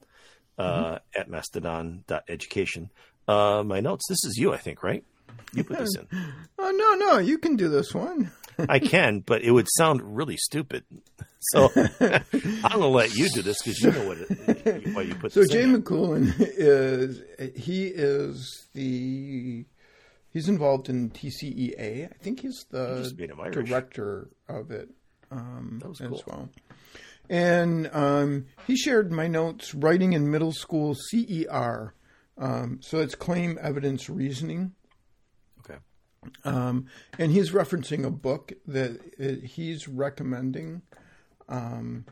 [0.58, 2.90] uh, at mastodon.education.
[3.28, 5.04] Uh, my notes, this is you, I think, right?
[5.52, 6.08] You put this in.
[6.58, 8.32] Oh no, no, you can do this one.
[8.68, 10.84] I can, but it would sound really stupid.
[11.52, 15.14] So I'm going to let you do this because you know what it, why you
[15.14, 15.62] put So this Jay.
[15.62, 17.22] McCoolin is
[17.54, 19.64] he is the
[20.32, 22.10] he's involved in TCEA.
[22.10, 23.68] I think he's the just made him Irish.
[23.68, 24.88] director of it
[25.36, 26.22] um, That was as cool.
[26.26, 26.48] well.
[27.28, 31.92] And um, he shared my notes writing in middle school CER.
[32.38, 34.72] Um, so it's claim evidence reasoning.
[35.60, 35.78] Okay.
[36.44, 36.86] Um,
[37.18, 40.82] and he's referencing a book that uh, he's recommending
[41.48, 42.04] um,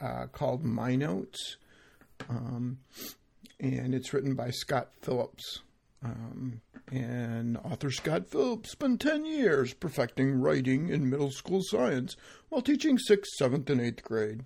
[0.00, 1.56] uh, called My Notes.
[2.28, 2.78] Um,
[3.60, 5.60] and it's written by Scott Phillips.
[6.02, 6.60] Um,
[6.92, 12.16] and author Scott Phillips spent 10 years perfecting writing in middle school science
[12.48, 14.44] while teaching 6th, 7th, and 8th grade.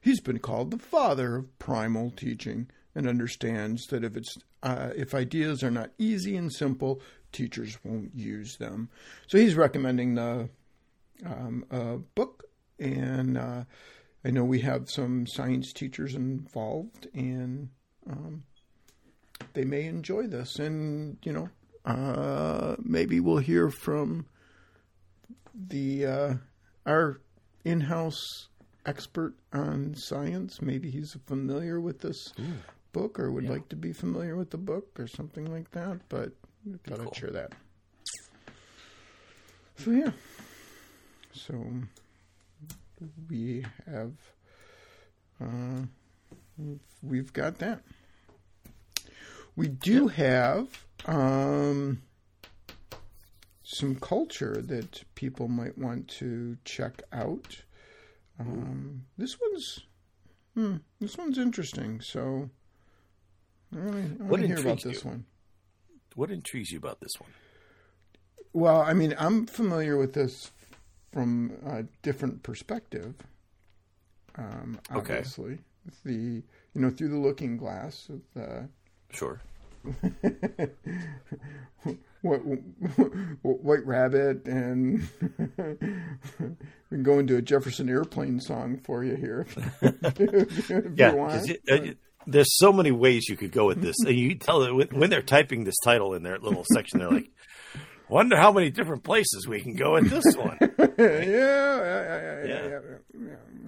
[0.00, 5.14] He's been called the father of primal teaching and understands that if it's uh, if
[5.14, 7.02] ideas are not easy and simple,
[7.32, 8.88] teachers won't use them.
[9.26, 10.48] So he's recommending the
[11.24, 12.44] um, a book,
[12.78, 13.64] and uh,
[14.24, 17.68] I know we have some science teachers involved, and
[18.08, 18.44] um,
[19.52, 20.58] they may enjoy this.
[20.58, 21.48] And you know,
[21.84, 24.26] uh, maybe we'll hear from
[25.54, 26.34] the uh,
[26.86, 27.20] our
[27.64, 28.48] in-house
[28.86, 30.60] expert on science.
[30.60, 32.32] Maybe he's familiar with this
[32.92, 36.00] book or would like to be familiar with the book or something like that.
[36.08, 36.32] But
[36.86, 37.08] thought cool.
[37.08, 37.52] I'd share that.
[39.76, 40.10] So yeah.
[41.32, 41.64] So
[43.28, 44.12] we have
[45.40, 45.82] uh,
[47.02, 47.80] we've got that.
[49.56, 52.02] We do have um,
[53.62, 57.62] some culture that people might want to check out.
[58.38, 59.80] Um, this one's
[60.54, 62.00] hmm, this one's interesting.
[62.00, 62.50] So
[63.74, 65.10] I really I What want to hear about intrigues this you?
[65.10, 65.24] one.
[66.16, 67.30] What intrigues you about this one?
[68.52, 70.50] Well, I mean, I'm familiar with this
[71.12, 73.14] from a different perspective.
[74.36, 75.14] Um, Okay.
[75.18, 75.58] obviously,
[76.04, 76.12] the
[76.74, 78.68] you know through the looking glass of the
[79.10, 79.40] Sure.
[82.22, 82.38] what,
[83.42, 85.06] White Rabbit, and
[85.58, 89.46] we can go into a Jefferson Airplane song for you here.
[89.82, 91.16] if Yeah, you.
[91.18, 91.92] 'cause it- uh,
[92.26, 95.10] there's so many ways you could go with this, and you tell it when, when
[95.10, 97.28] they're typing this title in their little section, they're like,
[98.08, 102.42] "Wonder how many different places we can go with this one." yeah, yeah, yeah, yeah,
[102.42, 102.46] yeah, Yeah.
[102.46, 102.78] yeah, yeah,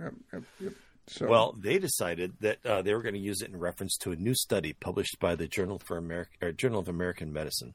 [0.01, 0.69] yeah, yeah, yeah.
[1.09, 4.13] So, Well, they decided that uh, they were going to use it in reference to
[4.13, 7.75] a new study published by the Journal for America, Journal of American Medicine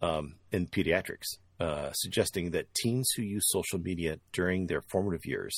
[0.00, 5.54] um, in pediatrics, uh, suggesting that teens who use social media during their formative years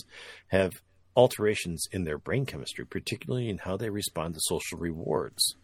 [0.48, 0.72] have
[1.14, 5.56] alterations in their brain chemistry, particularly in how they respond to social rewards.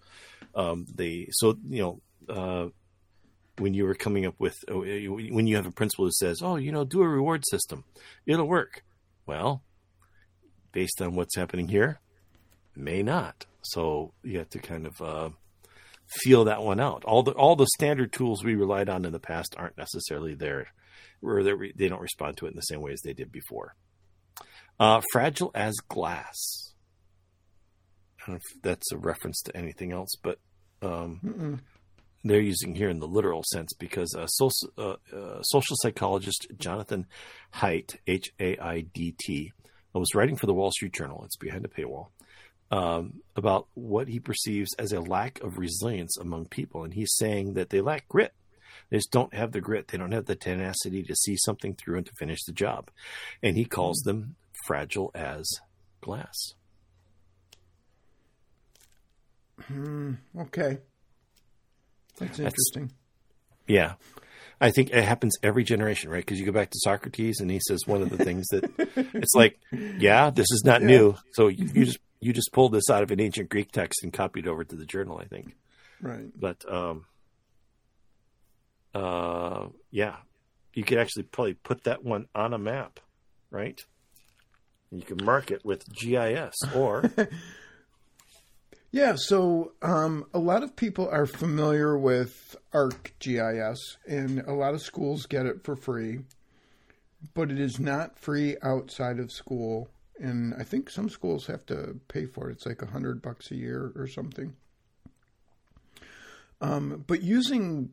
[0.55, 2.01] Um, they so you know.
[2.29, 2.69] Uh,
[3.59, 6.55] when you were coming up with oh, when you have a principal who says, "Oh,
[6.55, 7.83] you know, do a reward system,
[8.25, 8.85] it'll work."
[9.27, 9.65] Well,
[10.79, 11.99] based on what's happening here,
[12.77, 13.47] may not.
[13.63, 15.31] So you have to kind of uh,
[16.23, 17.05] feel that one out.
[17.05, 20.69] All the all the standard tools we relied on in the past aren't necessarily there,
[21.21, 23.75] or they they don't respond to it in the same way as they did before.
[24.79, 26.37] Uh, fragile as glass.
[28.21, 30.39] I don't know if that's a reference to anything else, but
[30.81, 31.61] um,
[32.23, 37.07] they're using here in the literal sense because uh, social, uh, uh, social psychologist Jonathan
[37.55, 39.53] Haidt, H A I D T,
[39.97, 41.23] was writing for the Wall Street Journal.
[41.25, 42.09] It's behind a paywall.
[42.71, 46.85] Um, about what he perceives as a lack of resilience among people.
[46.85, 48.35] And he's saying that they lack grit.
[48.91, 49.89] They just don't have the grit.
[49.89, 52.91] They don't have the tenacity to see something through and to finish the job.
[53.43, 54.37] And he calls them
[54.67, 55.51] fragile as
[56.03, 56.37] glass.
[59.67, 60.79] Hmm, okay.
[62.19, 62.93] That's interesting.
[63.67, 63.95] Yeah.
[64.61, 66.25] I think it happens every generation, right?
[66.25, 68.65] Because you go back to Socrates, and he says one of the things that
[69.15, 70.87] it's like, yeah, this is not Yeah.
[70.89, 71.15] new.
[71.33, 74.13] So you, you just you just pulled this out of an ancient Greek text and
[74.13, 75.55] copied over to the journal, I think.
[76.01, 76.27] right.
[76.37, 77.07] But um,
[78.95, 80.17] uh, yeah,
[80.75, 83.01] you could actually probably put that one on a map,
[83.51, 83.81] right?
[84.91, 87.05] You can mark it with GIS or
[88.91, 93.77] Yeah, so um, a lot of people are familiar with ArcGIS,
[94.07, 96.21] and a lot of schools get it for free,
[97.35, 99.91] but it is not free outside of school.
[100.19, 102.55] And I think some schools have to pay for it.
[102.55, 104.57] It's like a hundred bucks a year or something.
[106.63, 107.91] Um, but using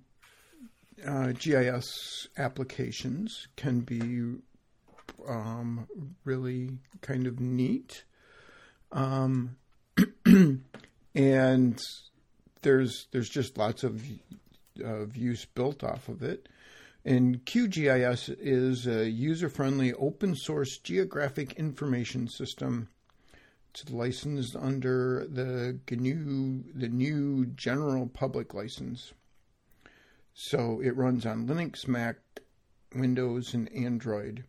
[1.06, 4.36] uh, GIS applications can be
[5.28, 5.88] um,
[6.24, 6.70] really
[7.02, 8.06] kind of neat.
[8.94, 9.58] Um,
[11.16, 11.82] and
[12.62, 14.04] there's there's just lots of
[15.16, 16.50] use built off of it.
[17.08, 22.90] And QGIS is a user-friendly open source geographic information system.
[23.70, 29.14] It's licensed under the GNU the new general public license.
[30.34, 32.18] So it runs on Linux, Mac,
[32.96, 34.46] Windows, and Android,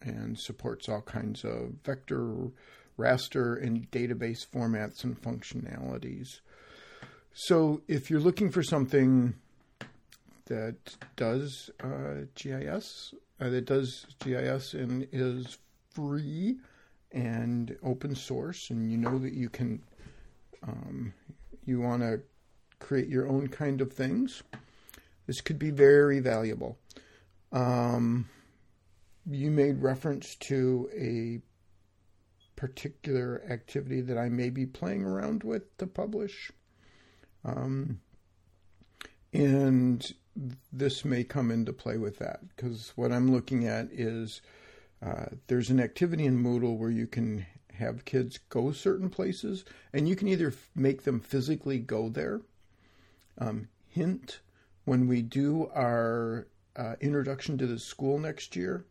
[0.00, 2.50] and supports all kinds of vector
[2.98, 6.40] raster and database formats and functionalities.
[7.32, 9.34] So if you're looking for something
[10.46, 15.58] that does uh, GIS, uh, that does GIS and is
[15.94, 16.56] free
[17.12, 19.82] and open source, and you know that you can,
[20.66, 21.14] um,
[21.64, 22.20] you want to
[22.78, 24.42] create your own kind of things,
[25.26, 26.78] this could be very valuable.
[27.52, 28.28] Um,
[29.30, 31.40] you made reference to a
[32.58, 36.50] particular activity that I may be playing around with to publish.
[37.44, 38.00] Um,
[39.32, 40.12] and
[40.72, 44.42] this may come into play with that because what I'm looking at is
[45.00, 50.08] uh, there's an activity in Moodle where you can have kids go certain places and
[50.08, 52.40] you can either f- make them physically go there.
[53.38, 54.40] Um, hint
[54.84, 58.84] when we do our uh, introduction to the school next year,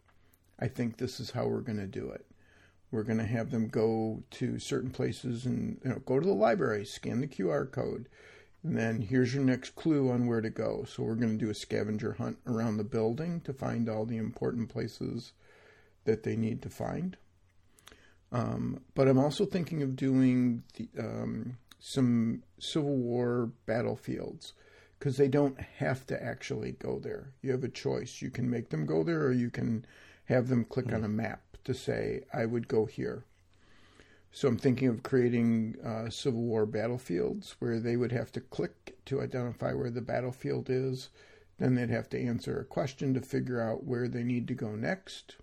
[0.57, 2.25] I think this is how we're going to do it.
[2.91, 6.33] We're going to have them go to certain places and you know go to the
[6.33, 8.07] library, scan the QR code,
[8.63, 10.85] and then here's your next clue on where to go.
[10.87, 14.17] So we're going to do a scavenger hunt around the building to find all the
[14.17, 15.33] important places
[16.05, 17.17] that they need to find.
[18.31, 24.53] Um, but I'm also thinking of doing the, um, some Civil War battlefields
[24.99, 27.31] because they don't have to actually go there.
[27.41, 28.21] You have a choice.
[28.21, 29.85] You can make them go there, or you can
[30.25, 33.23] have them click on a map to say, I would go here.
[34.31, 38.97] So I'm thinking of creating uh, Civil War battlefields where they would have to click
[39.05, 41.09] to identify where the battlefield is.
[41.57, 44.75] Then they'd have to answer a question to figure out where they need to go
[44.75, 45.37] next.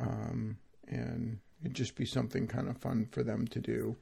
[0.00, 3.96] Um, and it'd just be something kind of fun for them to do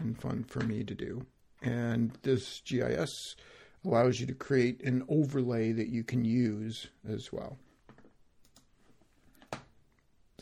[0.00, 1.26] and fun for me to do.
[1.62, 3.36] And this GIS
[3.84, 7.58] allows you to create an overlay that you can use as well.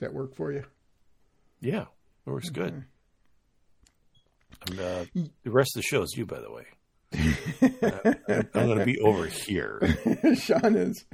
[0.01, 0.65] Does that work for you?
[1.61, 1.83] yeah,
[2.27, 2.85] it works good.
[4.67, 6.65] And, uh, the rest of the show is you, by the way.
[7.13, 9.79] I'm, I'm going to be over here.
[10.37, 11.05] Sean is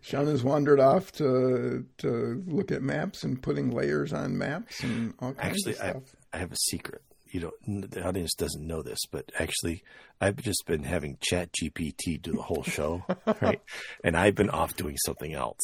[0.00, 5.14] Sean has wandered off to to look at maps and putting layers on maps and
[5.20, 6.16] all kinds Actually, of I, stuff.
[6.32, 7.02] I have a secret.
[7.26, 7.90] You don't.
[7.92, 9.84] The audience doesn't know this, but actually,
[10.20, 13.04] I've just been having Chat GPT do the whole show,
[13.40, 13.60] right?
[14.02, 15.60] And I've been off doing something else.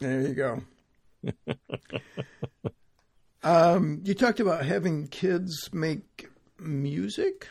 [0.00, 0.62] There you go.
[3.42, 7.48] um, you talked about having kids make music.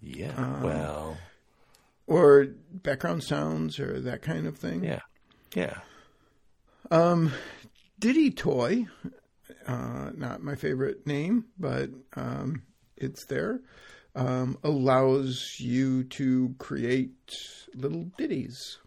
[0.00, 0.32] Yeah.
[0.36, 1.16] Uh, well.
[2.06, 4.84] Or background sounds or that kind of thing.
[4.84, 5.00] Yeah.
[5.54, 5.78] Yeah.
[6.90, 7.32] Um,
[8.00, 8.88] Dittytoy,
[9.66, 12.62] uh, not my favorite name, but um,
[12.96, 13.60] it's there,
[14.14, 17.36] um, allows you to create
[17.74, 18.78] little ditties.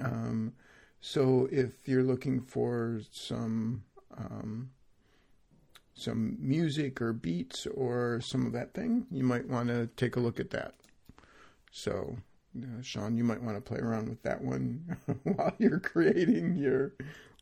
[0.00, 0.52] Um,
[1.00, 3.84] so if you're looking for some
[4.16, 4.70] um,
[5.94, 10.20] some music or beats or some of that thing, you might want to take a
[10.20, 10.74] look at that.
[11.72, 12.16] So,
[12.56, 16.94] uh, Sean, you might want to play around with that one while you're creating your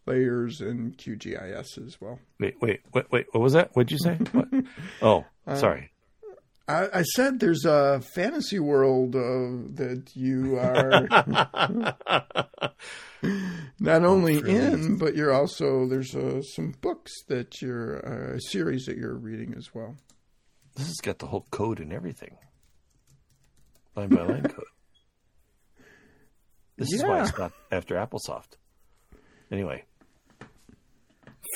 [0.06, 2.18] layers in QGIS as well.
[2.40, 3.26] Wait, wait, wait, wait.
[3.32, 3.70] What was that?
[3.74, 4.14] What'd you say?
[4.32, 4.48] What?
[5.02, 5.90] oh, uh, sorry.
[6.68, 11.06] I, I, said there's a fantasy world uh, that you are
[13.78, 18.86] not only in, but you're also there's uh, some books that you're uh, a series
[18.86, 19.96] that you're reading as well.
[20.74, 22.36] This has got the whole code and everything,
[23.94, 24.64] line by line code.
[26.76, 26.96] This yeah.
[26.96, 28.56] is why it's not after AppleSoft.
[29.50, 29.84] Anyway,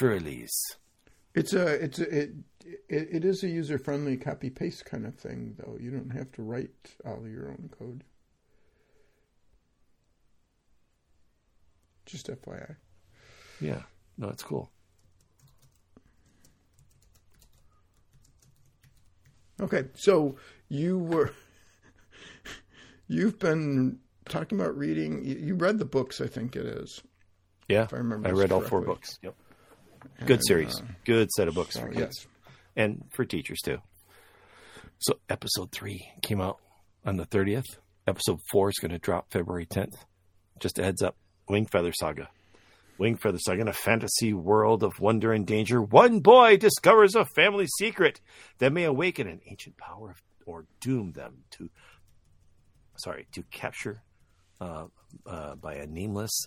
[0.00, 0.76] Für Elise.
[1.34, 2.30] It's a it's a, it,
[2.64, 5.76] it it is a user friendly copy paste kind of thing though.
[5.78, 8.04] You don't have to write all your own code.
[12.06, 12.76] Just FYI.
[13.60, 13.82] Yeah,
[14.18, 14.70] no, it's cool.
[19.60, 20.36] Okay, so
[20.68, 21.32] you were
[23.08, 23.98] you've been
[24.28, 25.24] talking about reading.
[25.24, 27.02] You read the books, I think it is.
[27.68, 28.28] Yeah, I remember.
[28.28, 28.54] I read correctly.
[28.54, 29.18] all four books.
[29.22, 29.34] Yep.
[30.20, 30.80] Good and, series.
[30.80, 31.88] Uh, Good set of books so.
[31.92, 32.26] Yes.
[32.76, 33.78] And for teachers too.
[34.98, 36.58] So episode three came out
[37.04, 37.78] on the 30th.
[38.06, 39.94] Episode four is going to drop February 10th.
[40.58, 41.16] Just a heads up.
[41.48, 42.28] Wing Feather Saga.
[42.98, 45.80] Wing Feather Saga in a fantasy world of wonder and danger.
[45.80, 48.20] One boy discovers a family secret
[48.58, 50.14] that may awaken an ancient power
[50.44, 51.70] or doom them to,
[52.98, 54.02] sorry, to capture
[54.60, 54.86] uh,
[55.26, 56.46] uh, by a nameless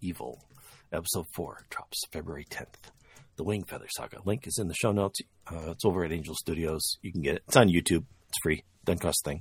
[0.00, 0.42] evil.
[0.92, 2.90] Episode 4 drops February 10th.
[3.36, 4.18] The Wing Feather Saga.
[4.24, 5.20] Link is in the show notes.
[5.50, 6.96] Uh, it's over at Angel Studios.
[7.02, 7.42] You can get it.
[7.46, 8.04] It's on YouTube.
[8.28, 8.64] It's free.
[8.84, 9.40] Doesn't cost a thing.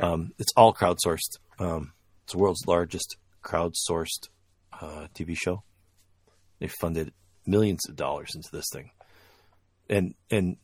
[0.00, 1.38] Um, it's all crowdsourced.
[1.58, 1.92] Um,
[2.24, 4.28] it's the world's largest crowdsourced
[4.80, 5.62] uh, TV show.
[6.58, 7.12] They funded
[7.46, 8.90] millions of dollars into this thing,
[9.90, 10.56] and and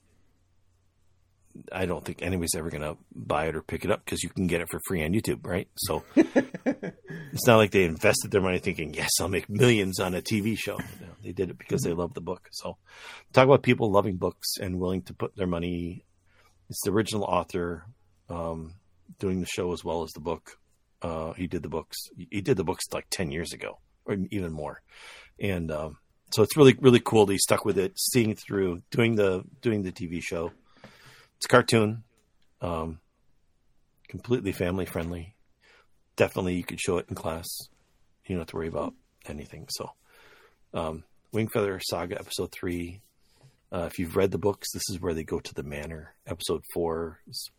[1.73, 4.29] I don't think anybody's ever going to buy it or pick it up because you
[4.29, 5.69] can get it for free on YouTube, right?
[5.77, 10.23] So it's not like they invested their money thinking, "Yes, I'll make millions on a
[10.23, 10.79] TV show."
[11.23, 12.49] they did it because they love the book.
[12.53, 12.77] So
[13.33, 16.05] talk about people loving books and willing to put their money.
[16.69, 17.85] It's the original author
[18.29, 18.75] um,
[19.19, 20.59] doing the show as well as the book.
[21.01, 21.97] Uh, he did the books.
[22.31, 24.83] He did the books like ten years ago, or even more,
[25.39, 25.99] and um,
[26.33, 29.83] so it's really really cool that he stuck with it, seeing through, doing the doing
[29.83, 30.53] the TV show
[31.39, 32.03] it's a cartoon,
[32.61, 32.99] um,
[34.09, 35.37] completely family friendly.
[36.17, 37.47] Definitely, you could show it in class.
[38.27, 38.93] You don't have to worry about
[39.27, 39.69] anything.
[39.71, 39.93] So,
[40.75, 43.03] um, Wing Feather Saga episode three.
[43.71, 46.15] Uh, if you've read the books, this is where they go to the manor.
[46.27, 47.51] Episode four is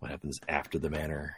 [0.00, 1.36] what happens after the manor.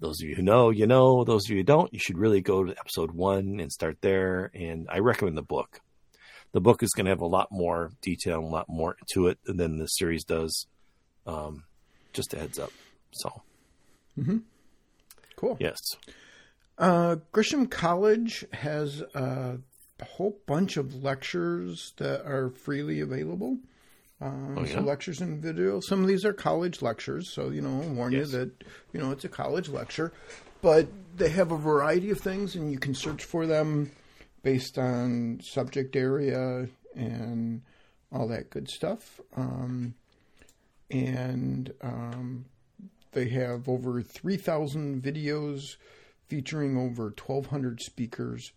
[0.00, 1.22] Those of you who know, you know.
[1.22, 4.50] Those of you who don't, you should really go to episode one and start there.
[4.54, 5.80] And I recommend the book.
[6.50, 9.28] The book is going to have a lot more detail, and a lot more to
[9.28, 10.66] it than the series does.
[11.26, 11.64] Um,
[12.12, 12.72] just a heads up.
[13.12, 13.42] So,
[14.18, 14.38] mm-hmm.
[15.36, 15.56] cool.
[15.60, 15.78] Yes.
[16.78, 19.58] Uh, Gresham College has a
[20.04, 23.58] whole bunch of lectures that are freely available.
[24.20, 24.74] Uh, oh, yeah?
[24.76, 25.80] So lectures and video.
[25.80, 28.32] Some of these are college lectures, so you know, warn yes.
[28.32, 30.12] you that you know it's a college lecture,
[30.62, 33.90] but they have a variety of things, and you can search for them
[34.42, 37.62] based on subject area and
[38.10, 39.20] all that good stuff.
[39.36, 39.94] Um,
[40.90, 42.46] and um,
[43.12, 45.76] they have over 3,000 videos
[46.28, 48.52] featuring over 1,200 speakers.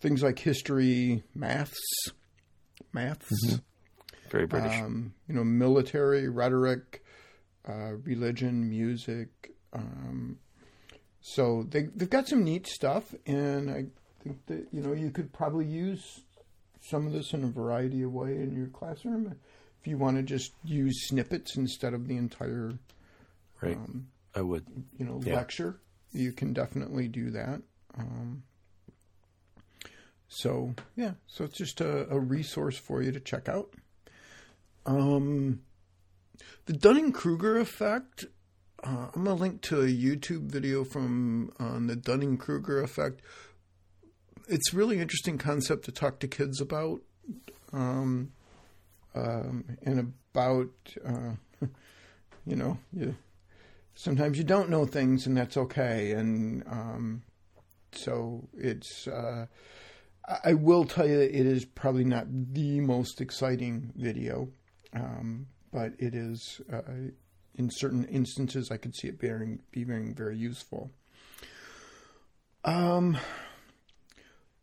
[0.00, 1.78] Things like history, maths,
[2.92, 3.56] maths, mm-hmm.
[4.30, 4.80] very British.
[4.80, 7.04] Um, you know, military, rhetoric,
[7.68, 9.52] uh, religion, music.
[9.72, 10.38] Um,
[11.20, 13.86] so they they've got some neat stuff, and I
[14.24, 16.22] think that you know you could probably use
[16.80, 19.36] some of this in a variety of way in your classroom
[19.82, 22.72] if you want to just use snippets instead of the entire
[23.60, 24.64] right um, i would
[24.96, 25.34] you know yeah.
[25.34, 25.80] lecture
[26.12, 27.60] you can definitely do that
[27.98, 28.42] um,
[30.28, 33.74] so yeah so it's just a, a, resource for you to check out
[34.86, 35.60] Um,
[36.66, 38.24] the Dunning Kruger effect.
[38.82, 43.20] Uh, I'm gonna link to a YouTube video from on the Dunning Kruger effect.
[44.48, 47.00] It's a really interesting concept to talk to kids about,
[47.72, 48.32] um,
[49.14, 50.70] um, and about
[51.04, 51.32] uh,
[52.46, 53.14] you know, you,
[53.94, 56.12] sometimes you don't know things, and that's okay.
[56.12, 57.22] And um,
[57.92, 59.06] so it's.
[59.06, 59.46] Uh,
[60.44, 64.48] I will tell you, it is probably not the most exciting video,
[64.94, 66.60] um, but it is.
[66.72, 67.10] Uh,
[67.54, 70.90] in certain instances, I could see it being being very useful.
[72.64, 73.18] Um,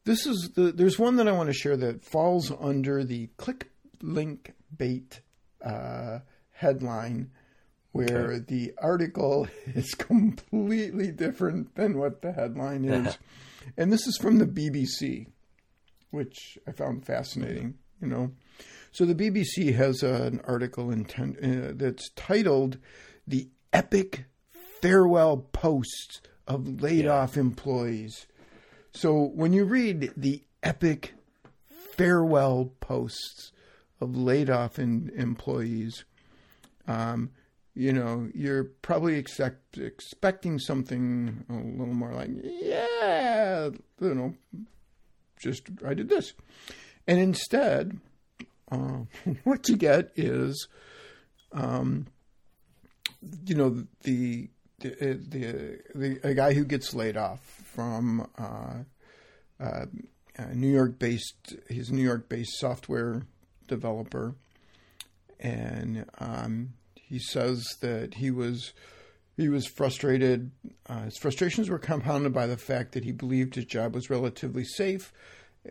[0.06, 0.72] this is the.
[0.72, 3.70] There's one that I want to share that falls under the click
[4.02, 5.22] link bait
[5.64, 6.20] uh,
[6.52, 7.32] headline,
[7.91, 8.45] where okay.
[8.47, 13.18] the article is completely different than what the headline is,
[13.78, 15.28] and this is from the BBC
[16.12, 17.76] which I found fascinating.
[18.02, 18.32] You know,
[18.91, 22.78] so the BBC has an article intent, uh, that's titled
[23.28, 24.26] "The Epic
[24.82, 27.12] Farewell Posts of Laid yeah.
[27.12, 28.26] Off Employees."
[28.93, 31.14] So when you read the epic
[31.95, 33.52] farewell posts
[34.02, 36.06] of laid off in, employees,
[36.88, 37.32] um,
[37.74, 43.70] you know, you're probably expect, expecting something a little more like, yeah,
[44.02, 44.34] you know,
[45.41, 46.34] just I did this,
[47.08, 48.00] and instead,
[48.72, 49.04] uh,
[49.43, 50.68] what you get is,
[51.54, 52.08] um,
[53.45, 54.89] you know, the the,
[55.30, 57.39] the the a guy who gets laid off
[57.74, 58.84] from uh,
[59.60, 59.86] uh,
[60.54, 61.56] New York based.
[61.70, 63.24] his New York based software
[63.70, 64.36] developer,
[65.40, 68.74] and um, he says that he was
[69.38, 70.52] he was frustrated.
[70.88, 74.66] Uh, his frustrations were compounded by the fact that he believed his job was relatively
[74.66, 75.14] safe,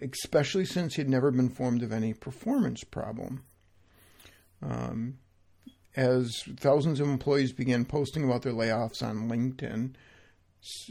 [0.01, 3.45] especially since he had never been informed of any performance problem.
[4.63, 5.19] Um,
[5.95, 9.95] as thousands of employees began posting about their layoffs on LinkedIn,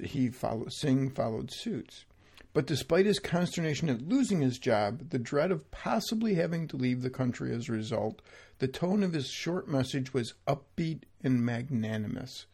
[0.04, 2.06] he followed, Singh followed suit.
[2.54, 7.02] But despite his consternation at losing his job, the dread of possibly having to leave
[7.02, 8.22] the country as a result,
[8.60, 12.48] the tone of his short message was upbeat and magnanimous.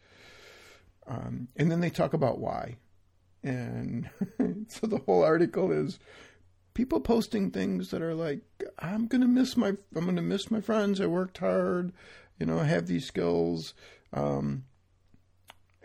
[1.06, 2.76] Um, and then they talk about why.
[3.42, 4.08] And
[4.68, 5.98] so the whole article is
[6.74, 8.42] people posting things that are like,
[8.78, 11.00] I'm gonna miss my I'm gonna miss my friends.
[11.00, 11.92] I worked hard,
[12.38, 13.74] you know, I have these skills.
[14.12, 14.64] Um,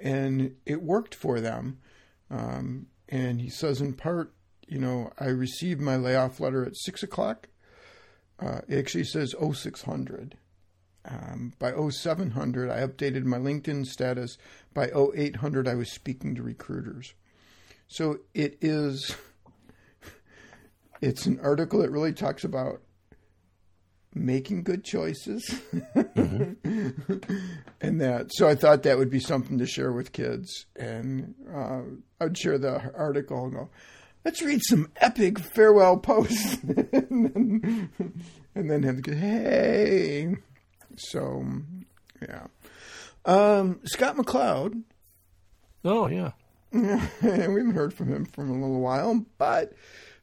[0.01, 1.79] and it worked for them.
[2.31, 4.33] Um, and he says in part,
[4.67, 7.49] you know, I received my layoff letter at six o'clock.
[8.39, 10.37] Uh, it actually says 0600.
[11.05, 14.37] Um, by 0700, I updated my LinkedIn status.
[14.73, 17.13] By 0800, I was speaking to recruiters.
[17.87, 19.15] So it is,
[21.01, 22.81] it's an article that really talks about
[24.13, 27.17] making good choices mm-hmm.
[27.81, 31.81] and that so i thought that would be something to share with kids and uh,
[32.21, 33.69] i'd share the article and go
[34.25, 36.79] let's read some epic farewell posts and,
[37.33, 38.13] then,
[38.55, 40.35] and then have to go hey
[40.99, 41.45] so,
[42.21, 42.47] yeah.
[43.25, 44.83] Um, Scott McLeod.
[45.85, 46.31] Oh, yeah.
[46.71, 49.73] we haven't heard from him for a little while, but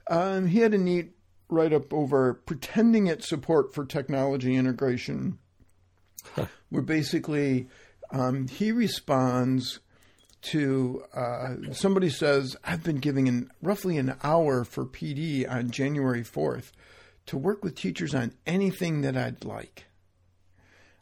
[0.08, 1.15] um, he had a neat
[1.48, 5.38] write up over pretending it's support for technology integration,
[6.70, 7.68] where basically
[8.10, 9.80] um, he responds
[10.42, 16.22] to uh, somebody says, I've been giving an, roughly an hour for PD on January
[16.22, 16.70] 4th
[17.26, 19.86] to work with teachers on anything that I'd like.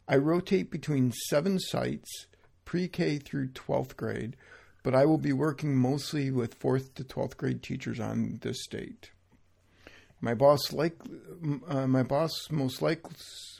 [0.07, 2.27] I rotate between seven sites,
[2.63, 4.35] pre K through 12th grade,
[4.83, 9.11] but I will be working mostly with 4th to 12th grade teachers on this date.
[10.21, 10.97] My boss like
[11.67, 13.15] uh, my boss most likely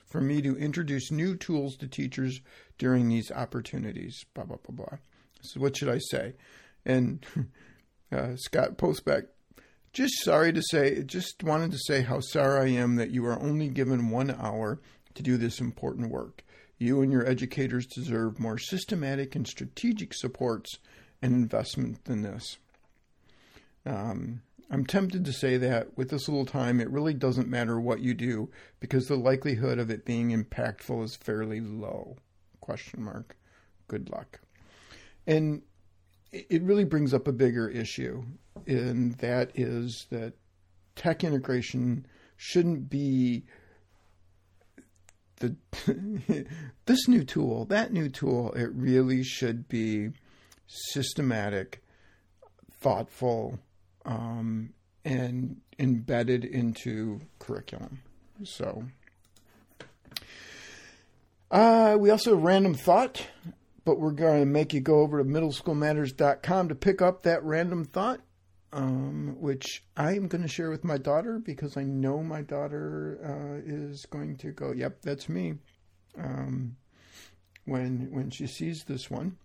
[0.07, 2.39] for me to introduce new tools to teachers
[2.77, 4.25] during these opportunities.
[4.33, 4.97] Blah blah blah blah.
[5.41, 6.33] So what should I say?
[6.85, 7.25] And
[8.11, 9.27] uh, Scott Postback,
[9.93, 13.41] just sorry to say, just wanted to say how sorry I am that you are
[13.41, 14.79] only given one hour
[15.13, 16.43] to do this important work.
[16.77, 20.79] You and your educators deserve more systematic and strategic supports
[21.21, 22.57] and investment than this.
[23.85, 28.01] Um, I'm tempted to say that with this little time, it really doesn't matter what
[28.01, 32.17] you do because the likelihood of it being impactful is fairly low.
[32.61, 33.37] Question mark.
[33.87, 34.39] Good luck.
[35.27, 35.61] And
[36.31, 38.23] it really brings up a bigger issue,
[38.67, 40.33] and that is that
[40.95, 42.05] tech integration
[42.35, 43.45] shouldn't be
[45.37, 45.55] the
[46.85, 50.09] this new tool, that new tool, it really should be
[50.67, 51.83] systematic,
[52.81, 53.59] thoughtful,
[54.05, 54.73] um,
[55.03, 58.01] and embedded into curriculum.
[58.43, 58.85] So,
[61.51, 63.27] Uh, we also have Random Thought,
[63.85, 67.85] but we're going to make you go over to middleschoolmatters.com to pick up that random
[67.85, 68.19] thought,
[68.73, 73.19] um, which I am going to share with my daughter because I know my daughter
[73.23, 75.53] uh, is going to go, yep, that's me,
[76.17, 76.75] um,
[77.65, 79.37] when, when she sees this one.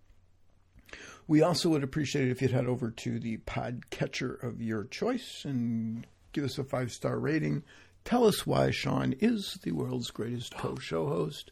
[1.27, 5.43] We also would appreciate it if you'd head over to the podcatcher of your choice
[5.45, 7.63] and give us a five star rating.
[8.03, 11.51] Tell us why Sean is the world's greatest co show host.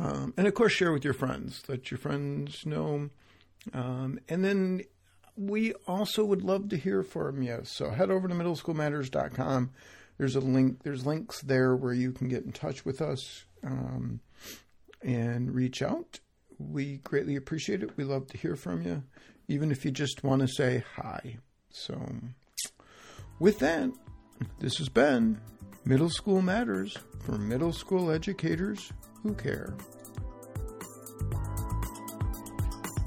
[0.00, 1.62] Um, and of course, share with your friends.
[1.68, 3.10] Let your friends know.
[3.72, 4.82] Um, and then
[5.36, 7.60] we also would love to hear from you.
[7.64, 9.70] So head over to middleschoolmatters.com.
[10.18, 10.82] There's a link.
[10.82, 14.20] There's links there where you can get in touch with us um,
[15.02, 16.20] and reach out.
[16.58, 17.96] We greatly appreciate it.
[17.96, 19.02] We love to hear from you,
[19.48, 21.38] even if you just want to say hi.
[21.70, 22.00] So,
[23.38, 23.90] with that,
[24.60, 25.40] this has been
[25.84, 29.76] Middle School Matters for middle school educators who care.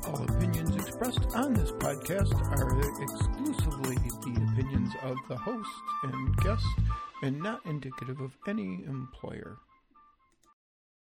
[0.05, 5.69] All opinions expressed on this podcast are exclusively the opinions of the host
[6.03, 6.65] and guest
[7.23, 9.57] and not indicative of any employer.